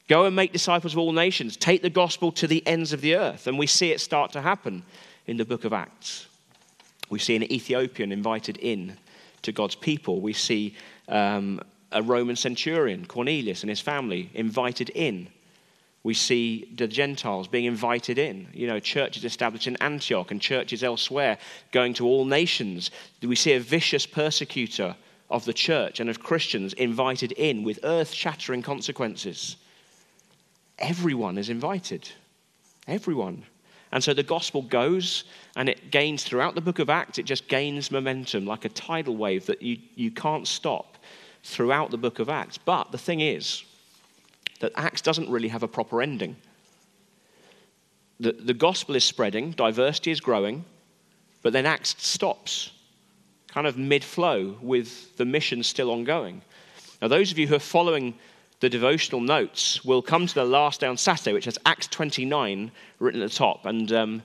Go 0.07 0.25
and 0.25 0.35
make 0.35 0.53
disciples 0.53 0.93
of 0.93 0.99
all 0.99 1.11
nations. 1.11 1.55
Take 1.55 1.81
the 1.81 1.89
gospel 1.89 2.31
to 2.33 2.47
the 2.47 2.65
ends 2.65 2.93
of 2.93 3.01
the 3.01 3.15
earth. 3.15 3.45
And 3.45 3.59
we 3.59 3.67
see 3.67 3.91
it 3.91 3.99
start 3.99 4.31
to 4.31 4.41
happen 4.41 4.83
in 5.27 5.37
the 5.37 5.45
book 5.45 5.65
of 5.65 5.73
Acts. 5.73 6.27
We 7.09 7.19
see 7.19 7.35
an 7.35 7.51
Ethiopian 7.51 8.11
invited 8.11 8.57
in 8.57 8.97
to 9.43 9.51
God's 9.51 9.75
people. 9.75 10.19
We 10.19 10.33
see 10.33 10.75
um, 11.07 11.61
a 11.91 12.01
Roman 12.01 12.35
centurion, 12.35 13.05
Cornelius, 13.05 13.61
and 13.61 13.69
his 13.69 13.79
family 13.79 14.29
invited 14.33 14.89
in 14.89 15.27
We 16.03 16.13
see 16.13 16.73
the 16.75 16.87
Gentiles 16.87 17.47
being 17.47 17.65
invited 17.65 18.17
in. 18.17 18.47
You 18.53 18.67
know, 18.67 18.79
churches 18.79 19.25
established 19.25 19.67
in 19.67 19.75
Antioch 19.77 20.31
and 20.31 20.41
churches 20.41 20.83
elsewhere 20.83 21.37
going 21.71 21.93
to 21.95 22.05
all 22.05 22.25
nations. 22.25 22.91
We 23.21 23.35
see 23.35 23.53
a 23.53 23.59
vicious 23.59 24.05
persecutor 24.05 24.95
of 25.29 25.45
the 25.45 25.53
church 25.53 25.99
and 25.99 26.09
of 26.09 26.21
Christians 26.21 26.73
invited 26.73 27.33
in 27.33 27.63
with 27.63 27.79
earth 27.83 28.11
shattering 28.11 28.61
consequences. 28.61 29.57
Everyone 30.79 31.37
is 31.37 31.49
invited. 31.49 32.09
Everyone. 32.87 33.43
And 33.91 34.03
so 34.03 34.13
the 34.13 34.23
gospel 34.23 34.61
goes 34.61 35.25
and 35.55 35.67
it 35.67 35.91
gains 35.91 36.23
throughout 36.23 36.55
the 36.55 36.61
book 36.61 36.79
of 36.79 36.89
Acts, 36.89 37.17
it 37.17 37.25
just 37.25 37.47
gains 37.47 37.91
momentum 37.91 38.45
like 38.45 38.65
a 38.65 38.69
tidal 38.69 39.17
wave 39.17 39.45
that 39.47 39.61
you, 39.61 39.77
you 39.95 40.11
can't 40.11 40.47
stop 40.47 40.97
throughout 41.43 41.91
the 41.91 41.97
book 41.97 42.19
of 42.19 42.29
Acts. 42.29 42.57
But 42.57 42.91
the 42.91 42.97
thing 42.97 43.19
is 43.19 43.63
that 44.59 44.71
Acts 44.75 45.01
doesn't 45.01 45.29
really 45.29 45.47
have 45.47 45.63
a 45.63 45.67
proper 45.67 46.01
ending. 46.01 46.35
The, 48.19 48.33
the 48.33 48.53
gospel 48.53 48.95
is 48.95 49.03
spreading, 49.05 49.51
diversity 49.51 50.11
is 50.11 50.19
growing, 50.19 50.65
but 51.41 51.53
then 51.53 51.65
Acts 51.65 51.95
stops, 51.97 52.71
kind 53.47 53.65
of 53.65 53.77
mid 53.77 54.03
flow, 54.03 54.57
with 54.61 55.15
the 55.17 55.25
mission 55.25 55.63
still 55.63 55.91
ongoing. 55.91 56.41
Now, 57.01 57.07
those 57.07 57.31
of 57.31 57.37
you 57.37 57.47
who 57.47 57.55
are 57.55 57.59
following 57.59 58.15
the 58.59 58.69
devotional 58.69 59.21
notes 59.21 59.85
will 59.85 60.01
come 60.01 60.27
to 60.27 60.35
the 60.35 60.43
last 60.43 60.81
day 60.81 60.87
on 60.87 60.97
Saturday, 60.97 61.33
which 61.33 61.45
has 61.45 61.57
Acts 61.65 61.87
29 61.87 62.71
written 62.99 63.21
at 63.21 63.29
the 63.29 63.35
top. 63.35 63.65
And 63.65 63.91
um, 63.93 64.23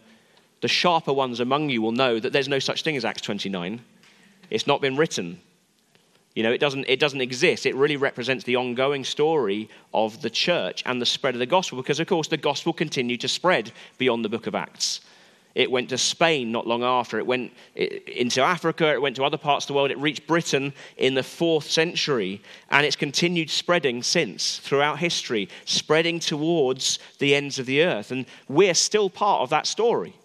the 0.60 0.68
sharper 0.68 1.12
ones 1.12 1.40
among 1.40 1.70
you 1.70 1.80
will 1.80 1.92
know 1.92 2.18
that 2.18 2.32
there's 2.32 2.48
no 2.48 2.58
such 2.58 2.82
thing 2.82 2.96
as 2.96 3.04
Acts 3.04 3.22
29. 3.22 3.80
It's 4.50 4.66
not 4.66 4.80
been 4.80 4.96
written. 4.96 5.40
You 6.34 6.42
know, 6.42 6.52
it 6.52 6.58
doesn't, 6.58 6.86
it 6.88 6.98
doesn't 6.98 7.20
exist. 7.20 7.64
It 7.64 7.76
really 7.76 7.96
represents 7.96 8.42
the 8.44 8.56
ongoing 8.56 9.04
story 9.04 9.68
of 9.92 10.20
the 10.20 10.30
church 10.30 10.82
and 10.84 11.00
the 11.00 11.06
spread 11.06 11.34
of 11.34 11.38
the 11.38 11.46
gospel, 11.46 11.78
because, 11.78 12.00
of 12.00 12.08
course, 12.08 12.26
the 12.26 12.36
gospel 12.36 12.72
continued 12.72 13.20
to 13.20 13.28
spread 13.28 13.70
beyond 13.98 14.24
the 14.24 14.28
book 14.28 14.48
of 14.48 14.54
Acts. 14.54 15.00
It 15.54 15.70
went 15.70 15.90
to 15.90 15.98
Spain 15.98 16.50
not 16.50 16.66
long 16.66 16.82
after. 16.82 17.20
It 17.20 17.26
went 17.28 17.52
into 17.76 18.42
Africa. 18.42 18.92
It 18.92 19.00
went 19.00 19.14
to 19.14 19.24
other 19.24 19.38
parts 19.38 19.66
of 19.66 19.68
the 19.68 19.74
world. 19.74 19.92
It 19.92 19.98
reached 19.98 20.26
Britain 20.26 20.72
in 20.96 21.14
the 21.14 21.22
fourth 21.22 21.70
century. 21.70 22.42
And 22.70 22.84
it's 22.84 22.96
continued 22.96 23.50
spreading 23.50 24.02
since 24.02 24.58
throughout 24.58 24.98
history, 24.98 25.48
spreading 25.64 26.18
towards 26.18 26.98
the 27.20 27.36
ends 27.36 27.60
of 27.60 27.66
the 27.66 27.84
earth. 27.84 28.10
And 28.10 28.26
we're 28.48 28.74
still 28.74 29.08
part 29.08 29.42
of 29.42 29.50
that 29.50 29.68
story. 29.68 30.16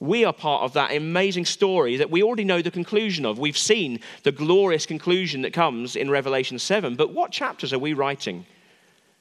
We 0.00 0.24
are 0.24 0.32
part 0.32 0.62
of 0.62 0.74
that 0.74 0.92
amazing 0.92 1.44
story 1.44 1.96
that 1.96 2.10
we 2.10 2.22
already 2.22 2.44
know 2.44 2.62
the 2.62 2.70
conclusion 2.70 3.26
of. 3.26 3.38
We've 3.38 3.58
seen 3.58 4.00
the 4.22 4.32
glorious 4.32 4.86
conclusion 4.86 5.42
that 5.42 5.52
comes 5.52 5.96
in 5.96 6.08
Revelation 6.08 6.58
7. 6.58 6.94
But 6.94 7.12
what 7.12 7.32
chapters 7.32 7.72
are 7.72 7.78
we 7.78 7.94
writing 7.94 8.46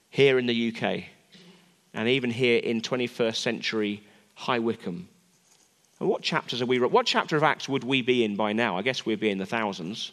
here 0.10 0.38
in 0.38 0.46
the 0.46 0.74
UK? 0.74 1.06
And 1.94 2.08
even 2.08 2.30
here 2.30 2.60
in 2.60 2.82
21st 2.82 3.38
century 3.38 4.04
High 4.36 4.60
Wycombe. 4.60 5.10
And 6.00 6.08
what 6.08 6.22
chapters 6.22 6.62
are 6.62 6.68
we? 6.68 6.80
What 6.80 7.08
chapter 7.08 7.36
of 7.36 7.44
Acts 7.44 7.68
would 7.68 7.84
we 7.84 8.04
be 8.04 8.24
in 8.24 8.36
by 8.36 8.54
now? 8.54 8.78
I 8.78 8.84
guess 8.84 9.04
we'd 9.04 9.20
be 9.20 9.32
in 9.32 9.40
the 9.40 9.48
thousands 9.48 10.12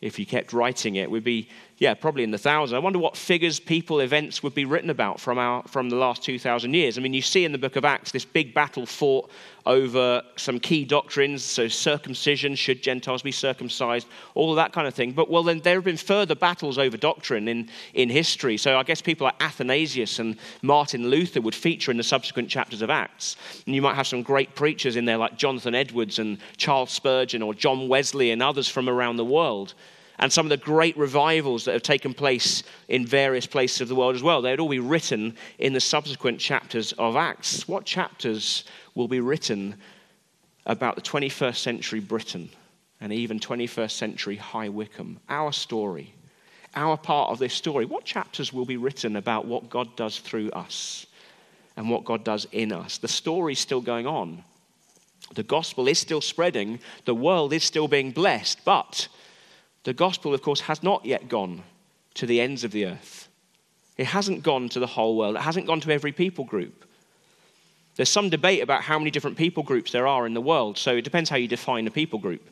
if 0.00 0.18
you 0.18 0.26
kept 0.26 0.52
writing 0.52 0.96
it, 0.96 1.10
we'd 1.10 1.24
be, 1.24 1.48
yeah, 1.78 1.94
probably 1.94 2.24
in 2.24 2.32
the 2.32 2.38
thousands. 2.38 2.74
I 2.74 2.80
wonder 2.80 2.98
what 2.98 3.16
figures, 3.16 3.60
people, 3.60 4.00
events 4.00 4.42
would 4.42 4.54
be 4.54 4.64
written 4.64 4.90
about 4.90 5.20
from, 5.20 5.38
our, 5.38 5.62
from 5.68 5.88
the 5.88 5.96
last 5.96 6.24
2,000 6.24 6.74
years. 6.74 6.98
I 6.98 7.00
mean, 7.00 7.14
you 7.14 7.22
see 7.22 7.44
in 7.44 7.52
the 7.52 7.58
book 7.58 7.76
of 7.76 7.84
Acts 7.84 8.10
this 8.10 8.24
big 8.24 8.52
battle 8.52 8.84
fought 8.84 9.30
over 9.64 10.22
some 10.34 10.58
key 10.58 10.84
doctrines, 10.84 11.44
so 11.44 11.68
circumcision, 11.68 12.56
should 12.56 12.82
Gentiles 12.82 13.22
be 13.22 13.30
circumcised, 13.30 14.08
all 14.34 14.50
of 14.50 14.56
that 14.56 14.72
kind 14.72 14.88
of 14.88 14.94
thing. 14.94 15.12
But, 15.12 15.30
well, 15.30 15.44
then 15.44 15.60
there 15.60 15.76
have 15.76 15.84
been 15.84 15.96
further 15.96 16.34
battles 16.34 16.78
over 16.78 16.96
doctrine 16.96 17.46
in, 17.46 17.68
in 17.94 18.08
history. 18.08 18.56
So 18.56 18.76
I 18.76 18.82
guess 18.82 19.00
people 19.00 19.26
like 19.26 19.40
Athanasius 19.40 20.18
and 20.18 20.36
Martin 20.62 21.08
Luther 21.08 21.40
would 21.40 21.54
feature 21.54 21.92
in 21.92 21.96
the 21.96 22.02
subsequent 22.02 22.48
chapters 22.48 22.82
of 22.82 22.90
Acts. 22.90 23.36
And 23.66 23.74
you 23.74 23.82
might 23.82 23.94
have 23.94 24.08
some 24.08 24.22
great 24.22 24.56
preachers 24.56 24.96
in 24.96 25.04
there 25.04 25.18
like 25.18 25.38
Jonathan 25.38 25.76
Edwards 25.76 26.18
and 26.18 26.38
Charles 26.56 26.90
Spurgeon 26.90 27.40
or 27.40 27.54
John 27.54 27.86
Wesley 27.86 28.32
and 28.32 28.42
others 28.42 28.66
from 28.68 28.88
around 28.88 29.16
the 29.16 29.24
world 29.24 29.74
and 30.18 30.32
some 30.32 30.46
of 30.46 30.50
the 30.50 30.56
great 30.56 30.96
revivals 30.96 31.64
that 31.64 31.72
have 31.72 31.82
taken 31.82 32.12
place 32.12 32.62
in 32.88 33.06
various 33.06 33.46
places 33.46 33.82
of 33.82 33.88
the 33.88 33.94
world 33.94 34.16
as 34.16 34.22
well. 34.22 34.42
They'd 34.42 34.60
all 34.60 34.68
be 34.68 34.80
written 34.80 35.36
in 35.58 35.72
the 35.72 35.80
subsequent 35.80 36.40
chapters 36.40 36.92
of 36.92 37.16
Acts. 37.16 37.68
What 37.68 37.84
chapters 37.84 38.64
will 38.94 39.08
be 39.08 39.20
written 39.20 39.76
about 40.66 40.96
the 40.96 41.02
21st 41.02 41.56
century 41.56 42.00
Britain 42.00 42.50
and 43.00 43.12
even 43.12 43.38
21st 43.38 43.92
century 43.92 44.36
High 44.36 44.68
Wycombe? 44.68 45.20
Our 45.28 45.52
story, 45.52 46.14
our 46.74 46.96
part 46.96 47.30
of 47.30 47.38
this 47.38 47.54
story. 47.54 47.84
What 47.84 48.04
chapters 48.04 48.52
will 48.52 48.66
be 48.66 48.76
written 48.76 49.16
about 49.16 49.46
what 49.46 49.70
God 49.70 49.94
does 49.96 50.18
through 50.18 50.50
us 50.50 51.06
and 51.76 51.88
what 51.88 52.04
God 52.04 52.24
does 52.24 52.46
in 52.50 52.72
us? 52.72 52.98
The 52.98 53.08
story's 53.08 53.60
still 53.60 53.80
going 53.80 54.08
on. 54.08 54.42
The 55.34 55.42
gospel 55.44 55.88
is 55.88 55.98
still 55.98 56.20
spreading. 56.20 56.80
The 57.04 57.14
world 57.14 57.52
is 57.52 57.62
still 57.62 57.86
being 57.86 58.10
blessed. 58.10 58.64
But 58.64 59.08
the 59.84 59.92
gospel, 59.92 60.34
of 60.34 60.42
course, 60.42 60.60
has 60.62 60.82
not 60.82 61.04
yet 61.04 61.28
gone 61.28 61.62
to 62.14 62.26
the 62.26 62.40
ends 62.40 62.64
of 62.64 62.72
the 62.72 62.86
earth. 62.86 63.28
It 63.96 64.06
hasn't 64.06 64.42
gone 64.42 64.68
to 64.70 64.80
the 64.80 64.86
whole 64.86 65.16
world. 65.16 65.36
It 65.36 65.42
hasn't 65.42 65.66
gone 65.66 65.80
to 65.80 65.90
every 65.90 66.12
people 66.12 66.44
group. 66.44 66.84
There's 67.96 68.08
some 68.08 68.30
debate 68.30 68.62
about 68.62 68.82
how 68.82 68.98
many 68.98 69.10
different 69.10 69.36
people 69.36 69.64
groups 69.64 69.90
there 69.90 70.06
are 70.06 70.24
in 70.26 70.34
the 70.34 70.40
world, 70.40 70.78
so 70.78 70.96
it 70.96 71.02
depends 71.02 71.28
how 71.28 71.36
you 71.36 71.48
define 71.48 71.86
a 71.86 71.90
people 71.90 72.20
group. 72.20 72.48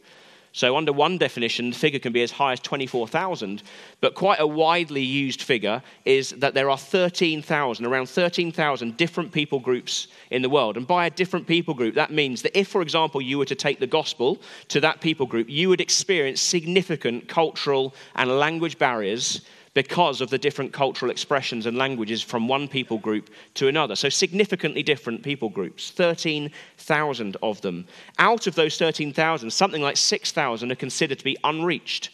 So, 0.56 0.74
under 0.74 0.90
one 0.90 1.18
definition, 1.18 1.68
the 1.68 1.76
figure 1.76 1.98
can 1.98 2.14
be 2.14 2.22
as 2.22 2.30
high 2.30 2.52
as 2.52 2.60
24,000, 2.60 3.62
but 4.00 4.14
quite 4.14 4.40
a 4.40 4.46
widely 4.46 5.02
used 5.02 5.42
figure 5.42 5.82
is 6.06 6.30
that 6.30 6.54
there 6.54 6.70
are 6.70 6.78
13,000, 6.78 7.84
around 7.84 8.08
13,000 8.08 8.96
different 8.96 9.32
people 9.32 9.60
groups 9.60 10.08
in 10.30 10.40
the 10.40 10.48
world. 10.48 10.78
And 10.78 10.86
by 10.86 11.04
a 11.04 11.10
different 11.10 11.46
people 11.46 11.74
group, 11.74 11.94
that 11.96 12.10
means 12.10 12.40
that 12.40 12.58
if, 12.58 12.68
for 12.68 12.80
example, 12.80 13.20
you 13.20 13.36
were 13.36 13.44
to 13.44 13.54
take 13.54 13.80
the 13.80 13.86
gospel 13.86 14.40
to 14.68 14.80
that 14.80 15.02
people 15.02 15.26
group, 15.26 15.50
you 15.50 15.68
would 15.68 15.82
experience 15.82 16.40
significant 16.40 17.28
cultural 17.28 17.94
and 18.14 18.30
language 18.38 18.78
barriers 18.78 19.42
because 19.76 20.22
of 20.22 20.30
the 20.30 20.38
different 20.38 20.72
cultural 20.72 21.10
expressions 21.10 21.66
and 21.66 21.76
languages 21.76 22.22
from 22.22 22.48
one 22.48 22.66
people 22.66 22.96
group 22.96 23.28
to 23.52 23.68
another. 23.68 23.94
So, 23.94 24.08
significantly 24.08 24.82
different 24.82 25.22
people 25.22 25.50
groups, 25.50 25.90
13,000 25.90 27.36
of 27.42 27.60
them. 27.60 27.86
Out 28.18 28.46
of 28.46 28.54
those 28.54 28.78
13,000, 28.78 29.50
something 29.50 29.82
like 29.82 29.98
6,000 29.98 30.72
are 30.72 30.74
considered 30.76 31.18
to 31.18 31.24
be 31.24 31.36
unreached, 31.44 32.08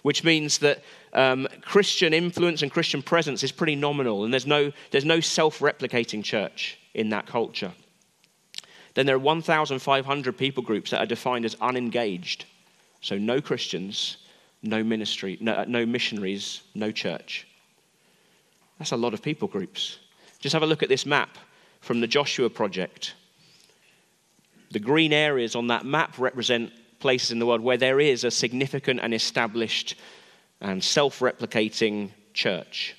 which 0.00 0.24
means 0.24 0.56
that 0.58 0.82
um, 1.12 1.46
Christian 1.60 2.14
influence 2.14 2.62
and 2.62 2.72
Christian 2.72 3.02
presence 3.02 3.42
is 3.42 3.52
pretty 3.52 3.76
nominal, 3.76 4.24
and 4.24 4.32
there's 4.32 4.46
no, 4.46 4.72
there's 4.90 5.04
no 5.04 5.20
self 5.20 5.58
replicating 5.58 6.24
church 6.24 6.78
in 6.94 7.10
that 7.10 7.26
culture. 7.26 7.74
Then 8.94 9.04
there 9.04 9.16
are 9.16 9.18
1,500 9.18 10.38
people 10.38 10.62
groups 10.62 10.92
that 10.92 11.00
are 11.00 11.06
defined 11.06 11.44
as 11.44 11.58
unengaged, 11.60 12.46
so 13.02 13.18
no 13.18 13.42
Christians 13.42 14.16
no 14.62 14.82
ministry, 14.82 15.38
no, 15.40 15.52
uh, 15.52 15.64
no 15.66 15.84
missionaries, 15.84 16.62
no 16.74 16.90
church. 16.90 17.46
That's 18.78 18.92
a 18.92 18.96
lot 18.96 19.14
of 19.14 19.22
people 19.22 19.48
groups. 19.48 19.98
Just 20.38 20.52
have 20.52 20.62
a 20.62 20.66
look 20.66 20.82
at 20.82 20.88
this 20.88 21.06
map 21.06 21.36
from 21.80 22.00
the 22.00 22.06
Joshua 22.06 22.48
Project. 22.48 23.14
The 24.70 24.78
green 24.78 25.12
areas 25.12 25.54
on 25.54 25.66
that 25.68 25.84
map 25.84 26.18
represent 26.18 26.72
places 26.98 27.32
in 27.32 27.38
the 27.38 27.46
world 27.46 27.60
where 27.60 27.76
there 27.76 28.00
is 28.00 28.24
a 28.24 28.30
significant 28.30 29.00
and 29.02 29.12
established 29.12 29.96
and 30.60 30.82
self 30.82 31.18
replicating 31.18 32.10
church. 32.32 32.96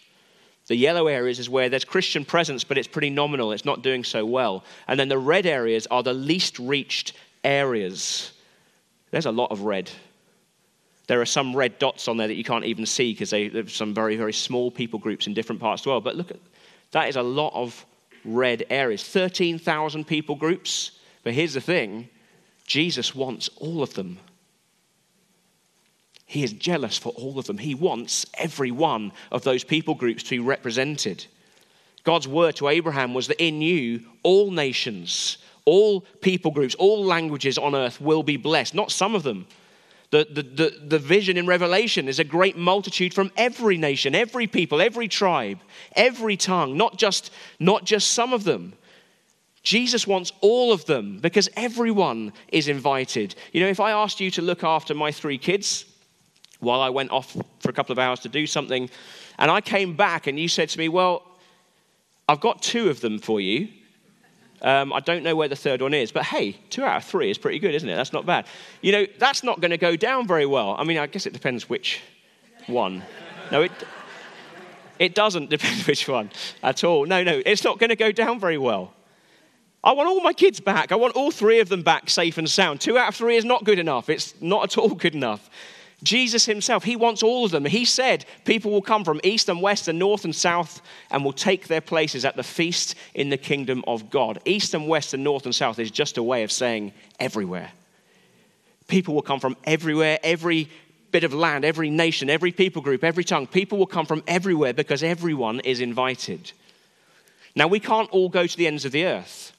The 0.67 0.75
yellow 0.75 1.07
areas 1.07 1.39
is 1.39 1.49
where 1.49 1.67
there's 1.67 1.83
Christian 1.83 2.23
presence, 2.23 2.63
but 2.63 2.77
it's 2.77 2.87
pretty 2.87 3.09
nominal. 3.09 3.51
It's 3.51 3.65
not 3.65 3.83
doing 3.83 4.03
so 4.03 4.25
well. 4.25 4.63
And 4.87 4.97
then 4.99 5.09
the 5.09 5.17
red 5.17 5.45
areas 5.45 5.87
are 5.91 6.03
the 6.03 6.13
least 6.13 6.59
reached 6.59 7.13
areas. 7.43 8.31
There's 9.11 9.25
a 9.25 9.31
lot 9.31 9.51
of 9.51 9.61
red 9.61 9.91
there 11.07 11.19
are 11.19 11.25
some 11.25 11.55
red 11.55 11.79
dots 11.79 12.07
on 12.07 12.17
there 12.17 12.27
that 12.27 12.35
you 12.35 12.43
can't 12.43 12.65
even 12.65 12.85
see 12.85 13.13
because 13.13 13.31
there's 13.31 13.75
some 13.75 13.93
very, 13.93 14.15
very 14.15 14.33
small 14.33 14.71
people 14.71 14.99
groups 14.99 15.27
in 15.27 15.33
different 15.33 15.61
parts 15.61 15.81
of 15.81 15.83
the 15.85 15.89
world. 15.89 16.03
But 16.03 16.15
look 16.15 16.31
at 16.31 16.39
that 16.91 17.09
is 17.09 17.15
a 17.15 17.23
lot 17.23 17.51
of 17.53 17.85
red 18.23 18.65
areas. 18.69 19.03
13,000 19.03 20.05
people 20.05 20.35
groups. 20.35 20.91
But 21.23 21.33
here's 21.33 21.53
the 21.53 21.61
thing 21.61 22.09
Jesus 22.65 23.13
wants 23.13 23.49
all 23.57 23.83
of 23.83 23.93
them. 23.95 24.19
He 26.25 26.43
is 26.43 26.53
jealous 26.53 26.97
for 26.97 27.09
all 27.09 27.37
of 27.37 27.45
them. 27.45 27.57
He 27.57 27.75
wants 27.75 28.25
every 28.35 28.71
one 28.71 29.11
of 29.31 29.43
those 29.43 29.63
people 29.63 29.93
groups 29.93 30.23
to 30.23 30.29
be 30.31 30.39
represented. 30.39 31.25
God's 32.03 32.27
word 32.27 32.55
to 32.55 32.69
Abraham 32.69 33.13
was 33.13 33.27
that 33.27 33.43
in 33.43 33.61
you, 33.61 34.01
all 34.23 34.51
nations, 34.51 35.37
all 35.65 36.01
people 36.21 36.51
groups, 36.51 36.75
all 36.75 37.05
languages 37.05 37.57
on 37.57 37.75
earth 37.75 38.01
will 38.01 38.23
be 38.23 38.37
blessed. 38.37 38.73
Not 38.73 38.91
some 38.91 39.15
of 39.15 39.23
them, 39.23 39.45
the, 40.13 40.27
the, 40.29 40.43
the, 40.43 40.79
the, 40.89 40.99
vision 40.99 41.37
in 41.37 41.47
Revelation 41.47 42.07
is 42.07 42.19
a 42.19 42.23
great 42.23 42.55
multitude 42.55 43.15
from 43.15 43.31
every 43.35 43.77
nation, 43.77 44.13
every 44.13 44.45
people, 44.45 44.79
every 44.79 45.07
tribe, 45.07 45.59
every 45.95 46.37
tongue, 46.37 46.77
not 46.77 46.99
just, 46.99 47.31
not 47.59 47.83
just 47.83 48.11
some 48.11 48.31
of 48.31 48.43
them. 48.43 48.73
Jesus 49.63 50.05
wants 50.05 50.31
all 50.41 50.71
of 50.71 50.85
them 50.85 51.17
because 51.17 51.49
everyone 51.55 52.31
is 52.49 52.67
invited. 52.67 53.33
You 53.53 53.61
know, 53.61 53.69
if 53.69 53.79
I 53.79 53.89
asked 53.89 54.19
you 54.19 54.29
to 54.31 54.43
look 54.43 54.63
after 54.63 54.93
my 54.93 55.11
three 55.11 55.39
kids 55.39 55.85
while 56.59 56.81
I 56.81 56.89
went 56.89 57.09
off 57.09 57.35
for 57.59 57.71
a 57.71 57.73
couple 57.73 57.93
of 57.93 57.97
hours 57.97 58.19
to 58.19 58.29
do 58.29 58.45
something, 58.45 58.91
and 59.39 59.49
I 59.49 59.61
came 59.61 59.95
back 59.95 60.27
and 60.27 60.39
you 60.39 60.47
said 60.47 60.69
to 60.69 60.77
me, 60.77 60.89
Well, 60.89 61.23
I've 62.29 62.39
got 62.39 62.61
two 62.61 62.91
of 62.91 63.01
them 63.01 63.17
for 63.17 63.41
you. 63.41 63.67
Um, 64.63 64.93
I 64.93 65.01
don't 65.01 65.23
know 65.23 65.35
where 65.35 65.49
the 65.49 65.57
third 65.57 65.81
one 65.81 65.93
is, 65.93 66.11
but 66.11 66.23
hey, 66.23 66.53
two 66.69 66.83
out 66.83 66.97
of 66.97 67.03
three 67.03 67.29
is 67.29 67.37
pretty 67.37 67.59
good, 67.59 67.75
isn't 67.75 67.87
it? 67.87 67.95
That's 67.95 68.13
not 68.13 68.25
bad. 68.25 68.45
You 68.81 68.93
know, 68.93 69.05
that's 69.19 69.43
not 69.43 69.59
going 69.59 69.71
to 69.71 69.77
go 69.77 69.97
down 69.97 70.25
very 70.25 70.45
well. 70.45 70.75
I 70.77 70.85
mean, 70.85 70.97
I 70.97 71.05
guess 71.07 71.25
it 71.25 71.33
depends 71.33 71.67
which 71.67 71.99
one. 72.67 73.03
No, 73.51 73.63
it, 73.63 73.71
it 74.99 75.15
doesn't 75.15 75.49
depend 75.49 75.81
which 75.81 76.07
one 76.07 76.31
at 76.63 76.85
all. 76.85 77.05
No, 77.05 77.23
no, 77.23 77.41
it's 77.45 77.65
not 77.65 77.77
going 77.77 77.89
to 77.89 77.97
go 77.97 78.13
down 78.13 78.39
very 78.39 78.57
well. 78.57 78.93
I 79.83 79.91
want 79.91 80.07
all 80.07 80.21
my 80.21 80.31
kids 80.31 80.61
back. 80.61 80.93
I 80.93 80.95
want 80.95 81.15
all 81.17 81.29
three 81.29 81.59
of 81.59 81.67
them 81.67 81.83
back 81.83 82.09
safe 82.09 82.37
and 82.37 82.49
sound. 82.49 82.79
Two 82.79 82.97
out 82.97 83.09
of 83.09 83.15
three 83.15 83.35
is 83.35 83.43
not 83.43 83.65
good 83.65 83.79
enough. 83.79 84.09
It's 84.09 84.33
not 84.39 84.63
at 84.63 84.77
all 84.77 84.89
good 84.95 85.13
enough. 85.13 85.49
Jesus 86.03 86.45
himself, 86.45 86.83
he 86.83 86.97
wants 86.97 87.23
all 87.23 87.45
of 87.45 87.51
them. 87.51 87.65
He 87.65 87.85
said 87.85 88.25
people 88.43 88.71
will 88.71 88.81
come 88.81 89.05
from 89.05 89.21
east 89.23 89.47
and 89.47 89.61
west 89.61 89.87
and 89.87 89.97
north 89.97 90.25
and 90.25 90.35
south 90.35 90.81
and 91.09 91.23
will 91.23 91.33
take 91.33 91.67
their 91.67 91.81
places 91.81 92.25
at 92.25 92.35
the 92.35 92.43
feast 92.43 92.95
in 93.13 93.29
the 93.29 93.37
kingdom 93.37 93.83
of 93.87 94.09
God. 94.09 94.39
East 94.45 94.73
and 94.73 94.87
west 94.87 95.13
and 95.13 95.23
north 95.23 95.45
and 95.45 95.55
south 95.55 95.79
is 95.79 95.89
just 95.89 96.17
a 96.17 96.23
way 96.23 96.43
of 96.43 96.51
saying 96.51 96.93
everywhere. 97.19 97.71
People 98.87 99.15
will 99.15 99.21
come 99.21 99.39
from 99.39 99.55
everywhere, 99.63 100.19
every 100.23 100.69
bit 101.11 101.23
of 101.23 101.33
land, 101.33 101.63
every 101.63 101.89
nation, 101.89 102.29
every 102.29 102.51
people 102.51 102.81
group, 102.81 103.03
every 103.03 103.23
tongue. 103.23 103.47
People 103.47 103.77
will 103.77 103.85
come 103.85 104.05
from 104.05 104.23
everywhere 104.27 104.73
because 104.73 105.03
everyone 105.03 105.61
is 105.61 105.79
invited. 105.79 106.51
Now, 107.55 107.67
we 107.67 107.79
can't 107.79 108.09
all 108.09 108.29
go 108.29 108.45
to 108.45 108.57
the 108.57 108.67
ends 108.67 108.83
of 108.83 108.91
the 108.91 109.05
earth. 109.05 109.55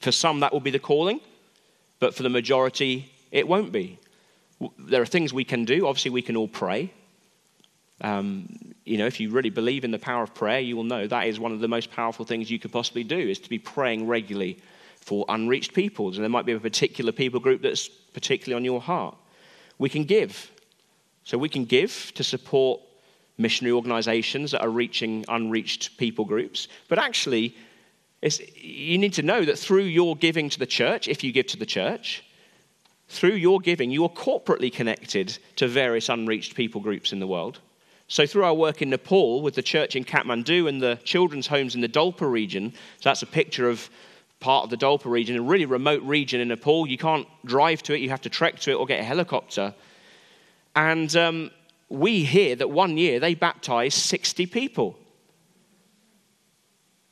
For 0.00 0.10
some, 0.10 0.40
that 0.40 0.52
will 0.52 0.60
be 0.60 0.70
the 0.70 0.80
calling, 0.80 1.20
but 2.00 2.14
for 2.14 2.24
the 2.24 2.28
majority, 2.28 3.12
it 3.30 3.46
won't 3.46 3.70
be 3.70 4.00
there 4.78 5.02
are 5.02 5.06
things 5.06 5.32
we 5.32 5.44
can 5.44 5.64
do. 5.64 5.86
Obviously, 5.86 6.10
we 6.10 6.22
can 6.22 6.36
all 6.36 6.48
pray. 6.48 6.92
Um, 8.00 8.74
you 8.84 8.98
know, 8.98 9.06
if 9.06 9.20
you 9.20 9.30
really 9.30 9.50
believe 9.50 9.84
in 9.84 9.92
the 9.92 9.98
power 9.98 10.22
of 10.22 10.34
prayer, 10.34 10.60
you 10.60 10.76
will 10.76 10.84
know 10.84 11.06
that 11.06 11.26
is 11.28 11.38
one 11.38 11.52
of 11.52 11.60
the 11.60 11.68
most 11.68 11.90
powerful 11.90 12.24
things 12.24 12.50
you 12.50 12.58
could 12.58 12.72
possibly 12.72 13.04
do 13.04 13.16
is 13.16 13.38
to 13.40 13.48
be 13.48 13.58
praying 13.58 14.06
regularly 14.08 14.58
for 14.96 15.24
unreached 15.28 15.72
peoples. 15.72 16.16
And 16.16 16.24
there 16.24 16.30
might 16.30 16.46
be 16.46 16.52
a 16.52 16.60
particular 16.60 17.12
people 17.12 17.40
group 17.40 17.62
that's 17.62 17.88
particularly 17.88 18.56
on 18.56 18.64
your 18.64 18.80
heart. 18.80 19.16
We 19.78 19.88
can 19.88 20.04
give. 20.04 20.50
So 21.24 21.38
we 21.38 21.48
can 21.48 21.64
give 21.64 22.12
to 22.14 22.24
support 22.24 22.80
missionary 23.38 23.72
organizations 23.72 24.50
that 24.50 24.62
are 24.62 24.68
reaching 24.68 25.24
unreached 25.28 25.96
people 25.96 26.24
groups. 26.24 26.68
But 26.88 26.98
actually, 26.98 27.56
you 28.54 28.98
need 28.98 29.14
to 29.14 29.22
know 29.22 29.44
that 29.44 29.58
through 29.58 29.84
your 29.84 30.16
giving 30.16 30.48
to 30.50 30.58
the 30.58 30.66
church, 30.66 31.08
if 31.08 31.24
you 31.24 31.32
give 31.32 31.46
to 31.48 31.56
the 31.56 31.66
church, 31.66 32.24
through 33.12 33.34
your 33.34 33.60
giving, 33.60 33.90
you 33.90 34.04
are 34.04 34.08
corporately 34.08 34.72
connected 34.72 35.36
to 35.56 35.68
various 35.68 36.08
unreached 36.08 36.54
people 36.54 36.80
groups 36.80 37.12
in 37.12 37.20
the 37.20 37.26
world. 37.26 37.60
So, 38.08 38.26
through 38.26 38.44
our 38.44 38.54
work 38.54 38.80
in 38.80 38.88
Nepal 38.88 39.42
with 39.42 39.54
the 39.54 39.62
church 39.62 39.96
in 39.96 40.04
Kathmandu 40.04 40.66
and 40.66 40.80
the 40.80 40.98
children's 41.04 41.46
homes 41.46 41.74
in 41.74 41.82
the 41.82 41.88
Dolpa 41.88 42.28
region, 42.30 42.72
so 42.72 43.10
that's 43.10 43.20
a 43.20 43.26
picture 43.26 43.68
of 43.68 43.90
part 44.40 44.64
of 44.64 44.70
the 44.70 44.78
Dolpa 44.78 45.10
region, 45.10 45.36
a 45.36 45.42
really 45.42 45.66
remote 45.66 46.02
region 46.04 46.40
in 46.40 46.48
Nepal. 46.48 46.86
You 46.86 46.96
can't 46.96 47.28
drive 47.44 47.82
to 47.84 47.94
it, 47.94 48.00
you 48.00 48.08
have 48.08 48.22
to 48.22 48.30
trek 48.30 48.58
to 48.60 48.70
it 48.70 48.74
or 48.74 48.86
get 48.86 49.00
a 49.00 49.04
helicopter. 49.04 49.74
And 50.74 51.14
um, 51.14 51.50
we 51.90 52.24
hear 52.24 52.56
that 52.56 52.70
one 52.70 52.96
year 52.96 53.20
they 53.20 53.34
baptized 53.34 53.98
60 53.98 54.46
people. 54.46 54.98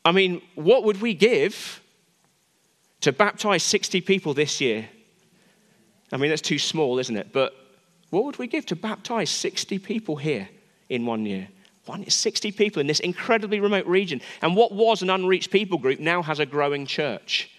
I 0.03 0.13
mean, 0.13 0.41
what 0.55 0.85
would 0.85 1.03
we 1.03 1.13
give 1.13 1.83
to 3.03 3.13
baptize 3.13 3.63
60 3.65 4.01
people 4.01 4.33
this 4.33 4.63
year? 4.63 4.89
I 6.13 6.17
mean, 6.17 6.31
that's 6.31 6.43
too 6.43 6.59
small, 6.59 6.99
isn't 6.99 7.17
it? 7.17 7.33
But 7.33 7.55
what 8.11 8.25
would 8.25 8.39
we 8.39 8.47
give 8.47 8.67
to 8.67 8.77
baptize 8.77 9.31
60 9.31 9.79
people 9.79 10.17
here 10.17 10.49
in 10.89 11.07
one 11.07 11.25
year? 11.25 11.49
One, 11.87 12.09
60 12.09 12.53
people 12.53 12.81
in 12.81 12.87
this 12.87 13.01
incredibly 13.01 13.61
remote 13.61 13.87
region. 13.87 14.21
And 14.43 14.55
what 14.55 14.73
was 14.73 15.03
an 15.03 15.11
unreached 15.11 15.51
people 15.51 15.79
group 15.79 16.01
now 16.01 16.23
has 16.23 16.39
a 16.39 16.47
growing 16.47 16.87
church. 16.87 17.51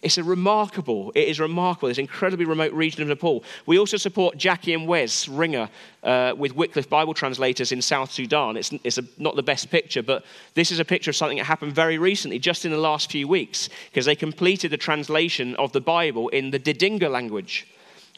It's 0.00 0.16
a 0.16 0.22
remarkable, 0.22 1.10
it 1.16 1.26
is 1.26 1.40
remarkable, 1.40 1.88
this 1.88 1.98
incredibly 1.98 2.44
remote 2.44 2.72
region 2.72 3.02
of 3.02 3.08
Nepal. 3.08 3.42
We 3.66 3.80
also 3.80 3.96
support 3.96 4.36
Jackie 4.36 4.72
and 4.72 4.86
Wes 4.86 5.26
Ringer 5.26 5.68
uh, 6.04 6.34
with 6.38 6.54
Wycliffe 6.54 6.88
Bible 6.88 7.14
translators 7.14 7.72
in 7.72 7.82
South 7.82 8.12
Sudan. 8.12 8.56
It's, 8.56 8.70
it's 8.84 8.98
a, 8.98 9.04
not 9.18 9.34
the 9.34 9.42
best 9.42 9.70
picture, 9.70 10.04
but 10.04 10.24
this 10.54 10.70
is 10.70 10.78
a 10.78 10.84
picture 10.84 11.10
of 11.10 11.16
something 11.16 11.38
that 11.38 11.44
happened 11.44 11.74
very 11.74 11.98
recently, 11.98 12.38
just 12.38 12.64
in 12.64 12.70
the 12.70 12.78
last 12.78 13.10
few 13.10 13.26
weeks, 13.26 13.68
because 13.90 14.06
they 14.06 14.14
completed 14.14 14.70
the 14.70 14.76
translation 14.76 15.56
of 15.56 15.72
the 15.72 15.80
Bible 15.80 16.28
in 16.28 16.52
the 16.52 16.60
Didinga 16.60 17.10
language. 17.10 17.66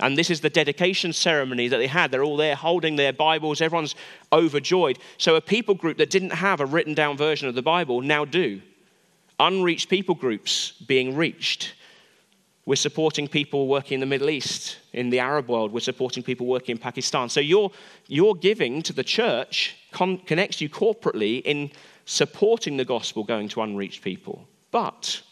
And 0.00 0.16
this 0.16 0.30
is 0.30 0.40
the 0.40 0.50
dedication 0.50 1.12
ceremony 1.12 1.68
that 1.68 1.76
they 1.76 1.86
had. 1.86 2.10
They're 2.10 2.24
all 2.24 2.36
there 2.36 2.54
holding 2.54 2.96
their 2.96 3.12
Bibles. 3.12 3.60
Everyone's 3.60 3.94
overjoyed. 4.32 4.98
So, 5.18 5.36
a 5.36 5.40
people 5.40 5.74
group 5.74 5.98
that 5.98 6.10
didn't 6.10 6.30
have 6.30 6.60
a 6.60 6.66
written 6.66 6.94
down 6.94 7.16
version 7.16 7.48
of 7.48 7.54
the 7.54 7.62
Bible 7.62 8.00
now 8.00 8.24
do. 8.24 8.60
Unreached 9.38 9.88
people 9.88 10.14
groups 10.14 10.72
being 10.86 11.16
reached. 11.16 11.74
We're 12.66 12.76
supporting 12.76 13.26
people 13.26 13.68
working 13.68 13.94
in 13.94 14.00
the 14.00 14.06
Middle 14.06 14.30
East, 14.30 14.78
in 14.92 15.10
the 15.10 15.18
Arab 15.18 15.48
world. 15.48 15.72
We're 15.72 15.80
supporting 15.80 16.22
people 16.22 16.46
working 16.46 16.76
in 16.76 16.78
Pakistan. 16.78 17.28
So, 17.28 17.40
your, 17.40 17.70
your 18.06 18.34
giving 18.34 18.82
to 18.82 18.92
the 18.92 19.04
church 19.04 19.76
con- 19.92 20.18
connects 20.18 20.60
you 20.60 20.68
corporately 20.68 21.42
in 21.42 21.70
supporting 22.04 22.76
the 22.76 22.84
gospel 22.84 23.24
going 23.24 23.48
to 23.50 23.62
unreached 23.62 24.02
people. 24.02 24.48
But 24.70 25.22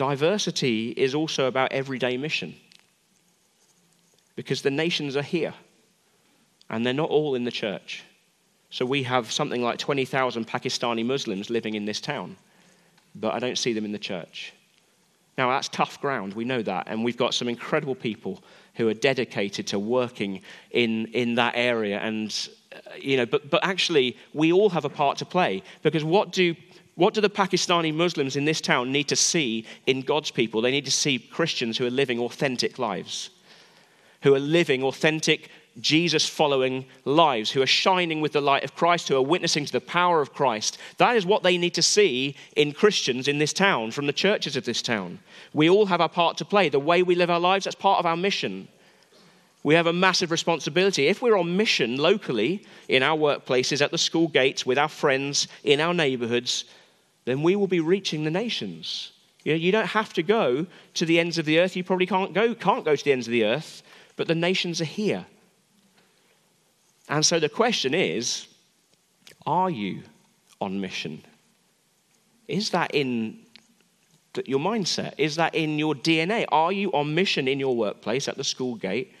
Diversity 0.00 0.94
is 0.96 1.14
also 1.14 1.46
about 1.46 1.72
everyday 1.72 2.16
mission 2.16 2.54
because 4.34 4.62
the 4.62 4.70
nations 4.70 5.14
are 5.14 5.22
here 5.22 5.52
and 6.70 6.86
they're 6.86 6.94
not 6.94 7.10
all 7.10 7.34
in 7.34 7.44
the 7.44 7.50
church. 7.50 8.02
So 8.70 8.86
we 8.86 9.02
have 9.02 9.30
something 9.30 9.62
like 9.62 9.78
20,000 9.78 10.46
Pakistani 10.46 11.04
Muslims 11.04 11.50
living 11.50 11.74
in 11.74 11.84
this 11.84 12.00
town, 12.00 12.38
but 13.14 13.34
I 13.34 13.40
don't 13.40 13.58
see 13.58 13.74
them 13.74 13.84
in 13.84 13.92
the 13.92 13.98
church. 13.98 14.54
Now, 15.36 15.50
that's 15.50 15.68
tough 15.68 16.00
ground, 16.00 16.32
we 16.32 16.46
know 16.46 16.62
that, 16.62 16.84
and 16.86 17.04
we've 17.04 17.18
got 17.18 17.34
some 17.34 17.46
incredible 17.46 17.94
people 17.94 18.42
who 18.76 18.88
are 18.88 18.94
dedicated 18.94 19.66
to 19.66 19.78
working 19.78 20.40
in, 20.70 21.08
in 21.08 21.34
that 21.34 21.52
area. 21.56 21.98
And, 21.98 22.34
uh, 22.74 22.94
you 22.98 23.18
know, 23.18 23.26
but, 23.26 23.50
but 23.50 23.62
actually, 23.62 24.16
we 24.32 24.50
all 24.50 24.70
have 24.70 24.86
a 24.86 24.88
part 24.88 25.18
to 25.18 25.26
play 25.26 25.62
because 25.82 26.04
what 26.04 26.32
do 26.32 26.56
what 27.00 27.14
do 27.14 27.22
the 27.22 27.30
Pakistani 27.30 27.94
Muslims 27.94 28.36
in 28.36 28.44
this 28.44 28.60
town 28.60 28.92
need 28.92 29.08
to 29.08 29.16
see 29.16 29.64
in 29.86 30.02
God's 30.02 30.30
people? 30.30 30.60
They 30.60 30.70
need 30.70 30.84
to 30.84 30.90
see 30.90 31.18
Christians 31.18 31.78
who 31.78 31.86
are 31.86 31.90
living 31.90 32.18
authentic 32.18 32.78
lives, 32.78 33.30
who 34.20 34.34
are 34.34 34.38
living 34.38 34.82
authentic, 34.82 35.48
Jesus 35.80 36.28
following 36.28 36.84
lives, 37.06 37.50
who 37.50 37.62
are 37.62 37.66
shining 37.66 38.20
with 38.20 38.32
the 38.32 38.42
light 38.42 38.64
of 38.64 38.74
Christ, 38.74 39.08
who 39.08 39.16
are 39.16 39.22
witnessing 39.22 39.64
to 39.64 39.72
the 39.72 39.80
power 39.80 40.20
of 40.20 40.34
Christ. 40.34 40.76
That 40.98 41.16
is 41.16 41.24
what 41.24 41.42
they 41.42 41.56
need 41.56 41.72
to 41.72 41.82
see 41.82 42.36
in 42.54 42.72
Christians 42.72 43.28
in 43.28 43.38
this 43.38 43.54
town, 43.54 43.92
from 43.92 44.06
the 44.06 44.12
churches 44.12 44.54
of 44.54 44.66
this 44.66 44.82
town. 44.82 45.20
We 45.54 45.70
all 45.70 45.86
have 45.86 46.02
our 46.02 46.08
part 46.10 46.36
to 46.36 46.44
play. 46.44 46.68
The 46.68 46.78
way 46.78 47.02
we 47.02 47.14
live 47.14 47.30
our 47.30 47.40
lives, 47.40 47.64
that's 47.64 47.74
part 47.74 47.98
of 47.98 48.04
our 48.04 48.16
mission. 48.16 48.68
We 49.62 49.74
have 49.74 49.86
a 49.86 49.92
massive 49.94 50.30
responsibility. 50.30 51.06
If 51.06 51.22
we're 51.22 51.38
on 51.38 51.56
mission 51.56 51.96
locally, 51.96 52.66
in 52.88 53.02
our 53.02 53.16
workplaces, 53.16 53.80
at 53.80 53.90
the 53.90 53.96
school 53.96 54.28
gates, 54.28 54.66
with 54.66 54.76
our 54.76 54.88
friends, 54.88 55.48
in 55.64 55.80
our 55.80 55.94
neighborhoods, 55.94 56.66
then 57.30 57.42
we 57.42 57.56
will 57.56 57.66
be 57.66 57.80
reaching 57.80 58.24
the 58.24 58.30
nations. 58.30 59.12
You, 59.44 59.52
know, 59.52 59.58
you 59.58 59.72
don't 59.72 59.86
have 59.86 60.12
to 60.14 60.22
go 60.22 60.66
to 60.94 61.06
the 61.06 61.18
ends 61.18 61.38
of 61.38 61.46
the 61.46 61.60
earth. 61.60 61.76
You 61.76 61.84
probably 61.84 62.06
can't 62.06 62.34
go, 62.34 62.54
can't 62.54 62.84
go 62.84 62.96
to 62.96 63.04
the 63.04 63.12
ends 63.12 63.26
of 63.26 63.32
the 63.32 63.44
earth, 63.44 63.82
but 64.16 64.26
the 64.26 64.34
nations 64.34 64.80
are 64.80 64.86
here. 64.86 65.26
And 67.08 67.24
so 67.24 67.40
the 67.40 67.48
question 67.48 67.94
is 67.94 68.46
are 69.46 69.70
you 69.70 70.02
on 70.60 70.80
mission? 70.80 71.24
Is 72.46 72.70
that 72.70 72.94
in 72.94 73.38
your 74.44 74.60
mindset? 74.60 75.14
Is 75.18 75.36
that 75.36 75.54
in 75.54 75.78
your 75.78 75.94
DNA? 75.94 76.44
Are 76.50 76.72
you 76.72 76.92
on 76.92 77.14
mission 77.14 77.48
in 77.48 77.58
your 77.58 77.76
workplace, 77.76 78.28
at 78.28 78.36
the 78.36 78.44
school 78.44 78.74
gate, 78.74 79.12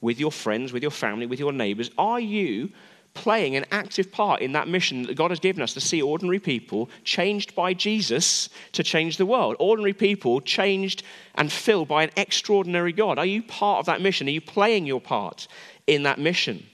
with 0.00 0.18
your 0.18 0.32
friends, 0.32 0.72
with 0.72 0.82
your 0.82 0.90
family, 0.90 1.26
with 1.26 1.38
your 1.38 1.52
neighbors? 1.52 1.90
Are 1.96 2.20
you 2.20 2.70
playing 3.14 3.56
an 3.56 3.66
active 3.70 4.12
part 4.12 4.40
in 4.40 4.52
that 4.52 4.68
mission 4.68 5.02
that 5.02 5.16
God 5.16 5.30
has 5.30 5.40
given 5.40 5.62
us 5.62 5.74
to 5.74 5.80
see 5.80 6.00
ordinary 6.00 6.38
people 6.38 6.88
changed 7.04 7.54
by 7.54 7.74
Jesus 7.74 8.48
to 8.72 8.82
change 8.82 9.16
the 9.16 9.26
world. 9.26 9.56
Ordinary 9.58 9.92
people 9.92 10.40
changed 10.40 11.02
and 11.34 11.50
filled 11.50 11.88
by 11.88 12.04
an 12.04 12.10
extraordinary 12.16 12.92
God. 12.92 13.18
Are 13.18 13.26
you 13.26 13.42
part 13.42 13.80
of 13.80 13.86
that 13.86 14.00
mission? 14.00 14.28
Are 14.28 14.32
you 14.32 14.40
playing 14.40 14.86
your 14.86 15.00
part 15.00 15.48
in 15.86 16.04
that 16.04 16.18
mission? 16.18 16.66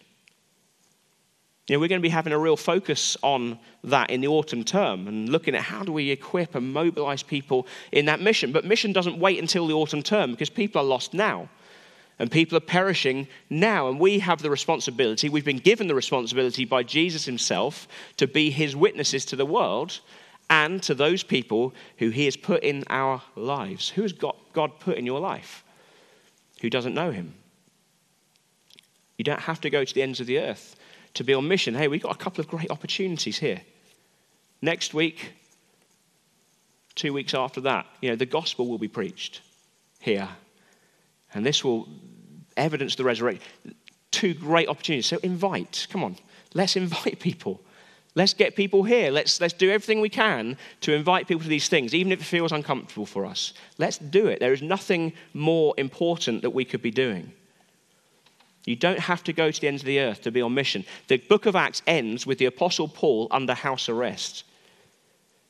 You 1.68 1.74
know, 1.74 1.80
we're 1.80 1.88
going 1.88 2.00
to 2.00 2.06
be 2.06 2.10
having 2.10 2.32
a 2.32 2.38
real 2.38 2.56
focus 2.56 3.16
on 3.22 3.58
that 3.82 4.10
in 4.10 4.20
the 4.20 4.28
autumn 4.28 4.62
term 4.62 5.08
and 5.08 5.28
looking 5.28 5.56
at 5.56 5.62
how 5.62 5.82
do 5.82 5.90
we 5.90 6.10
equip 6.10 6.54
and 6.54 6.72
mobilize 6.72 7.24
people 7.24 7.66
in 7.90 8.06
that 8.06 8.20
mission. 8.20 8.52
But 8.52 8.64
mission 8.64 8.92
doesn't 8.92 9.18
wait 9.18 9.40
until 9.40 9.66
the 9.66 9.74
autumn 9.74 10.02
term 10.02 10.30
because 10.30 10.48
people 10.48 10.80
are 10.80 10.84
lost 10.84 11.12
now. 11.12 11.48
And 12.18 12.30
people 12.30 12.56
are 12.56 12.60
perishing 12.60 13.28
now. 13.50 13.88
And 13.88 14.00
we 14.00 14.20
have 14.20 14.40
the 14.40 14.50
responsibility, 14.50 15.28
we've 15.28 15.44
been 15.44 15.58
given 15.58 15.86
the 15.86 15.94
responsibility 15.94 16.64
by 16.64 16.82
Jesus 16.82 17.24
himself 17.24 17.86
to 18.16 18.26
be 18.26 18.50
his 18.50 18.74
witnesses 18.74 19.24
to 19.26 19.36
the 19.36 19.46
world 19.46 20.00
and 20.48 20.82
to 20.84 20.94
those 20.94 21.22
people 21.22 21.74
who 21.98 22.10
he 22.10 22.24
has 22.24 22.36
put 22.36 22.62
in 22.62 22.84
our 22.88 23.22
lives. 23.34 23.88
Who 23.90 24.02
has 24.02 24.12
God 24.12 24.80
put 24.80 24.96
in 24.96 25.04
your 25.04 25.20
life 25.20 25.64
who 26.60 26.70
doesn't 26.70 26.94
know 26.94 27.10
him? 27.10 27.34
You 29.18 29.24
don't 29.24 29.40
have 29.40 29.60
to 29.62 29.70
go 29.70 29.84
to 29.84 29.94
the 29.94 30.02
ends 30.02 30.20
of 30.20 30.26
the 30.26 30.38
earth 30.38 30.76
to 31.14 31.24
be 31.24 31.34
on 31.34 31.48
mission. 31.48 31.74
Hey, 31.74 31.88
we've 31.88 32.02
got 32.02 32.14
a 32.14 32.18
couple 32.18 32.40
of 32.40 32.48
great 32.48 32.70
opportunities 32.70 33.38
here. 33.38 33.62
Next 34.62 34.94
week, 34.94 35.32
two 36.94 37.12
weeks 37.12 37.34
after 37.34 37.60
that, 37.62 37.86
you 38.00 38.10
know, 38.10 38.16
the 38.16 38.26
gospel 38.26 38.66
will 38.68 38.78
be 38.78 38.88
preached 38.88 39.40
here. 40.00 40.28
And 41.36 41.44
this 41.44 41.62
will 41.62 41.86
evidence 42.56 42.96
the 42.96 43.04
resurrection. 43.04 43.42
Two 44.10 44.32
great 44.32 44.68
opportunities. 44.68 45.04
So 45.04 45.18
invite. 45.22 45.86
Come 45.90 46.02
on. 46.02 46.16
Let's 46.54 46.76
invite 46.76 47.20
people. 47.20 47.60
Let's 48.14 48.32
get 48.32 48.56
people 48.56 48.82
here. 48.82 49.10
Let's, 49.10 49.38
let's 49.42 49.52
do 49.52 49.70
everything 49.70 50.00
we 50.00 50.08
can 50.08 50.56
to 50.80 50.94
invite 50.94 51.28
people 51.28 51.42
to 51.42 51.48
these 51.50 51.68
things, 51.68 51.94
even 51.94 52.10
if 52.10 52.22
it 52.22 52.24
feels 52.24 52.52
uncomfortable 52.52 53.04
for 53.04 53.26
us. 53.26 53.52
Let's 53.76 53.98
do 53.98 54.28
it. 54.28 54.40
There 54.40 54.54
is 54.54 54.62
nothing 54.62 55.12
more 55.34 55.74
important 55.76 56.40
that 56.40 56.50
we 56.50 56.64
could 56.64 56.80
be 56.80 56.90
doing. 56.90 57.30
You 58.64 58.74
don't 58.74 58.98
have 58.98 59.22
to 59.24 59.34
go 59.34 59.50
to 59.50 59.60
the 59.60 59.68
ends 59.68 59.82
of 59.82 59.86
the 59.86 60.00
earth 60.00 60.22
to 60.22 60.30
be 60.30 60.40
on 60.40 60.54
mission. 60.54 60.86
The 61.08 61.18
book 61.18 61.44
of 61.44 61.54
Acts 61.54 61.82
ends 61.86 62.26
with 62.26 62.38
the 62.38 62.46
Apostle 62.46 62.88
Paul 62.88 63.28
under 63.30 63.52
house 63.52 63.90
arrest. 63.90 64.44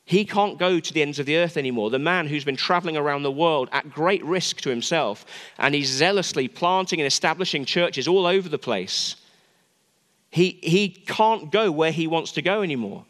He 0.07 0.23
can't 0.23 0.57
go 0.57 0.79
to 0.79 0.93
the 0.93 1.01
ends 1.01 1.19
of 1.19 1.25
the 1.25 1.35
earth 1.35 1.57
anymore. 1.57 1.89
The 1.89 1.99
man 1.99 2.27
who's 2.27 2.45
been 2.45 2.55
traveling 2.55 2.95
around 2.95 3.23
the 3.23 3.31
world 3.31 3.67
at 3.73 3.91
great 3.91 4.23
risk 4.23 4.61
to 4.61 4.69
himself, 4.69 5.25
and 5.57 5.75
he's 5.75 5.89
zealously 5.89 6.47
planting 6.47 7.01
and 7.01 7.05
establishing 7.05 7.65
churches 7.65 8.07
all 8.07 8.25
over 8.25 8.47
the 8.47 8.57
place. 8.57 9.17
He, 10.29 10.59
he 10.63 10.87
can't 10.87 11.51
go 11.51 11.69
where 11.71 11.91
he 11.91 12.07
wants 12.07 12.31
to 12.33 12.41
go 12.41 12.61
anymore. 12.61 13.03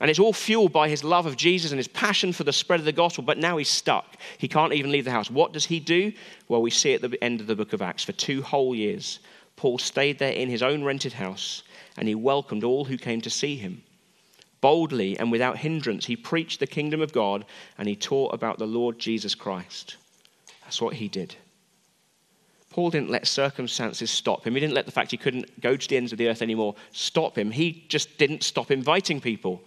And 0.00 0.08
it's 0.08 0.18
all 0.18 0.32
fueled 0.32 0.72
by 0.72 0.88
his 0.88 1.04
love 1.04 1.26
of 1.26 1.36
Jesus 1.36 1.72
and 1.72 1.78
his 1.78 1.88
passion 1.88 2.32
for 2.32 2.44
the 2.44 2.54
spread 2.54 2.80
of 2.80 2.86
the 2.86 2.92
gospel, 2.92 3.22
but 3.22 3.36
now 3.36 3.58
he's 3.58 3.68
stuck. 3.68 4.16
He 4.38 4.48
can't 4.48 4.72
even 4.72 4.92
leave 4.92 5.04
the 5.04 5.10
house. 5.10 5.30
What 5.30 5.52
does 5.52 5.66
he 5.66 5.78
do? 5.78 6.14
Well, 6.48 6.62
we 6.62 6.70
see 6.70 6.94
at 6.94 7.02
the 7.02 7.22
end 7.22 7.42
of 7.42 7.46
the 7.46 7.54
book 7.54 7.74
of 7.74 7.82
Acts 7.82 8.02
for 8.02 8.12
two 8.12 8.40
whole 8.40 8.74
years, 8.74 9.18
Paul 9.56 9.76
stayed 9.76 10.18
there 10.18 10.32
in 10.32 10.48
his 10.48 10.62
own 10.62 10.84
rented 10.84 11.12
house 11.12 11.64
and 11.98 12.08
he 12.08 12.14
welcomed 12.14 12.64
all 12.64 12.86
who 12.86 12.96
came 12.96 13.20
to 13.20 13.28
see 13.28 13.56
him. 13.56 13.82
Boldly 14.62 15.18
and 15.18 15.30
without 15.30 15.58
hindrance, 15.58 16.06
he 16.06 16.16
preached 16.16 16.60
the 16.60 16.66
kingdom 16.66 17.02
of 17.02 17.12
God 17.12 17.44
and 17.76 17.86
he 17.86 17.96
taught 17.96 18.32
about 18.32 18.58
the 18.58 18.66
Lord 18.66 18.98
Jesus 18.98 19.34
Christ. 19.34 19.96
That's 20.62 20.80
what 20.80 20.94
he 20.94 21.08
did. 21.08 21.34
Paul 22.70 22.88
didn't 22.88 23.10
let 23.10 23.26
circumstances 23.26 24.10
stop 24.10 24.46
him. 24.46 24.54
He 24.54 24.60
didn't 24.60 24.74
let 24.74 24.86
the 24.86 24.92
fact 24.92 25.10
he 25.10 25.18
couldn't 25.18 25.60
go 25.60 25.76
to 25.76 25.88
the 25.88 25.98
ends 25.98 26.12
of 26.12 26.16
the 26.16 26.28
earth 26.28 26.40
anymore 26.40 26.74
stop 26.92 27.36
him. 27.36 27.50
He 27.50 27.84
just 27.88 28.16
didn't 28.16 28.42
stop 28.42 28.70
inviting 28.70 29.20
people. 29.20 29.62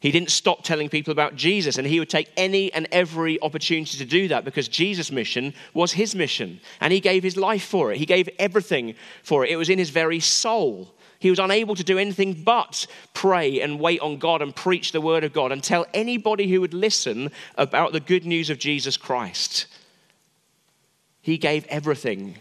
He 0.00 0.10
didn't 0.10 0.30
stop 0.30 0.62
telling 0.62 0.90
people 0.90 1.12
about 1.12 1.36
Jesus, 1.36 1.78
and 1.78 1.86
he 1.86 1.98
would 1.98 2.10
take 2.10 2.30
any 2.36 2.70
and 2.72 2.86
every 2.92 3.40
opportunity 3.40 3.96
to 3.96 4.04
do 4.04 4.28
that 4.28 4.44
because 4.44 4.68
Jesus' 4.68 5.10
mission 5.10 5.54
was 5.72 5.92
his 5.92 6.14
mission, 6.14 6.60
and 6.80 6.92
he 6.92 7.00
gave 7.00 7.22
his 7.22 7.38
life 7.38 7.64
for 7.64 7.90
it. 7.90 7.96
He 7.96 8.04
gave 8.04 8.28
everything 8.38 8.94
for 9.22 9.44
it. 9.44 9.50
It 9.50 9.56
was 9.56 9.70
in 9.70 9.78
his 9.78 9.90
very 9.90 10.20
soul. 10.20 10.94
He 11.18 11.30
was 11.30 11.38
unable 11.38 11.74
to 11.74 11.84
do 11.84 11.98
anything 11.98 12.34
but 12.34 12.86
pray 13.14 13.60
and 13.60 13.80
wait 13.80 14.00
on 14.00 14.18
God 14.18 14.42
and 14.42 14.54
preach 14.54 14.92
the 14.92 15.00
word 15.00 15.24
of 15.24 15.32
God 15.32 15.52
and 15.52 15.62
tell 15.62 15.86
anybody 15.94 16.48
who 16.48 16.60
would 16.60 16.74
listen 16.74 17.30
about 17.56 17.92
the 17.92 18.00
good 18.00 18.26
news 18.26 18.50
of 18.50 18.58
Jesus 18.58 18.96
Christ. 18.96 19.66
He 21.22 21.38
gave 21.38 21.66
everything. 21.66 22.36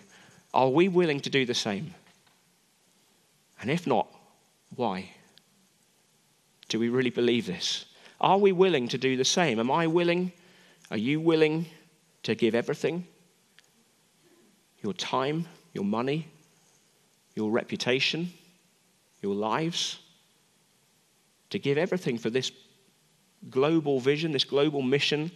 Are 0.53 0.69
we 0.69 0.87
willing 0.87 1.19
to 1.21 1.29
do 1.29 1.45
the 1.45 1.53
same? 1.53 1.93
And 3.61 3.71
if 3.71 3.87
not, 3.87 4.07
why? 4.75 5.11
Do 6.67 6.79
we 6.79 6.89
really 6.89 7.09
believe 7.09 7.45
this? 7.45 7.85
Are 8.19 8.37
we 8.37 8.51
willing 8.51 8.87
to 8.89 8.97
do 8.97 9.17
the 9.17 9.25
same? 9.25 9.59
Am 9.59 9.71
I 9.71 9.87
willing? 9.87 10.31
Are 10.91 10.97
you 10.97 11.19
willing 11.19 11.65
to 12.23 12.35
give 12.35 12.55
everything? 12.55 13.07
Your 14.81 14.93
time, 14.93 15.47
your 15.73 15.85
money, 15.85 16.27
your 17.35 17.49
reputation? 17.51 18.31
Your 19.25 19.35
lives, 19.35 19.99
to 21.49 21.57
give 21.57 21.77
everything 21.77 22.17
for 22.17 22.29
this 22.29 22.51
global 23.49 23.99
vision, 23.99 24.31
this 24.31 24.43
global 24.43 24.83
mission 24.83 25.31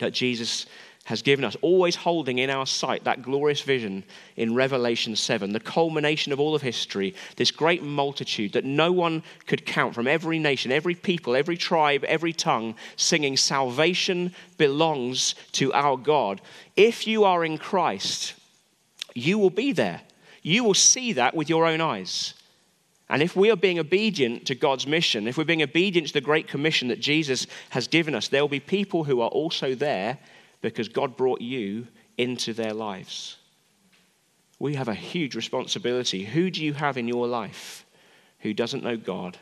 that 0.00 0.12
Jesus 0.12 0.66
has 1.04 1.22
given 1.22 1.44
us, 1.44 1.56
always 1.62 1.96
holding 1.96 2.38
in 2.38 2.50
our 2.50 2.66
sight 2.66 3.04
that 3.04 3.22
glorious 3.22 3.62
vision 3.62 4.04
in 4.36 4.54
Revelation 4.54 5.16
7, 5.16 5.52
the 5.52 5.60
culmination 5.60 6.32
of 6.32 6.40
all 6.40 6.54
of 6.54 6.60
history, 6.60 7.14
this 7.36 7.50
great 7.50 7.82
multitude 7.82 8.52
that 8.52 8.64
no 8.64 8.92
one 8.92 9.22
could 9.46 9.64
count 9.64 9.94
from 9.94 10.06
every 10.06 10.38
nation, 10.38 10.70
every 10.70 10.94
people, 10.94 11.34
every 11.34 11.56
tribe, 11.56 12.04
every 12.04 12.32
tongue, 12.32 12.74
singing, 12.96 13.36
Salvation 13.36 14.34
belongs 14.58 15.34
to 15.52 15.72
our 15.72 15.96
God. 15.96 16.42
If 16.76 17.06
you 17.06 17.24
are 17.24 17.44
in 17.44 17.58
Christ, 17.58 18.34
you 19.14 19.38
will 19.38 19.50
be 19.50 19.72
there. 19.72 20.02
You 20.42 20.64
will 20.64 20.74
see 20.74 21.14
that 21.14 21.34
with 21.34 21.48
your 21.48 21.66
own 21.66 21.80
eyes. 21.80 22.34
And 23.10 23.22
if 23.22 23.34
we 23.34 23.50
are 23.50 23.56
being 23.56 23.78
obedient 23.78 24.46
to 24.46 24.54
God's 24.54 24.86
mission, 24.86 25.26
if 25.26 25.38
we're 25.38 25.44
being 25.44 25.62
obedient 25.62 26.08
to 26.08 26.14
the 26.14 26.20
great 26.20 26.46
commission 26.46 26.88
that 26.88 27.00
Jesus 27.00 27.46
has 27.70 27.88
given 27.88 28.14
us, 28.14 28.28
there 28.28 28.42
will 28.42 28.48
be 28.48 28.60
people 28.60 29.04
who 29.04 29.20
are 29.20 29.30
also 29.30 29.74
there 29.74 30.18
because 30.60 30.88
God 30.88 31.16
brought 31.16 31.40
you 31.40 31.86
into 32.18 32.52
their 32.52 32.74
lives. 32.74 33.36
We 34.58 34.74
have 34.74 34.88
a 34.88 34.94
huge 34.94 35.34
responsibility. 35.36 36.24
Who 36.24 36.50
do 36.50 36.62
you 36.62 36.74
have 36.74 36.98
in 36.98 37.08
your 37.08 37.26
life 37.26 37.86
who 38.40 38.52
doesn't 38.52 38.84
know 38.84 38.96
God? 38.96 39.38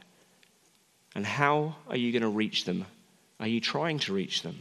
And 1.14 1.26
how 1.26 1.76
are 1.88 1.96
you 1.96 2.12
going 2.12 2.22
to 2.22 2.28
reach 2.28 2.66
them? 2.66 2.84
Are 3.40 3.48
you 3.48 3.60
trying 3.60 3.98
to 4.00 4.12
reach 4.12 4.42
them? 4.42 4.60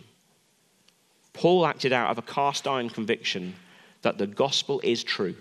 Paul 1.33 1.65
acted 1.65 1.91
out 1.91 2.09
of 2.09 2.17
a 2.17 2.21
cast 2.21 2.67
iron 2.67 2.89
conviction 2.89 3.55
that 4.01 4.17
the 4.17 4.27
gospel 4.27 4.79
is 4.83 5.03
true 5.03 5.35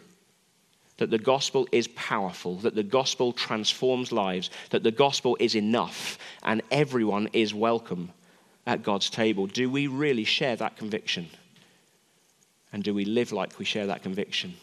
that 0.96 1.11
the 1.11 1.18
gospel 1.18 1.68
is 1.72 1.88
powerful, 1.88 2.57
that 2.57 2.74
the 2.74 2.83
gospel 2.83 3.33
transforms 3.33 4.12
lives, 4.12 4.50
that 4.70 4.83
the 4.83 4.90
gospel 4.90 5.37
is 5.40 5.57
enough, 5.57 6.18
and 6.42 6.62
everyone 6.70 7.28
is 7.33 7.52
welcome 7.52 8.11
at 8.66 8.83
God's 8.83 9.11
table. 9.11 9.46
Do 9.46 9.68
we 9.68 9.87
really 9.87 10.24
share 10.24 10.57
that 10.57 10.76
conviction? 10.76 11.28
And 12.72 12.83
do 12.83 12.94
we 12.94 13.04
live 13.04 13.33
like 13.33 13.59
we 13.59 13.64
share 13.64 13.87
that 13.87 14.02
conviction? 14.02 14.54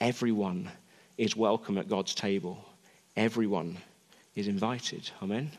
Everyone 0.00 0.70
is 1.18 1.36
welcome 1.36 1.78
at 1.78 1.88
God's 1.88 2.14
table. 2.14 2.64
Everyone 3.16 3.76
is 4.34 4.48
invited. 4.48 5.10
Amen. 5.22 5.50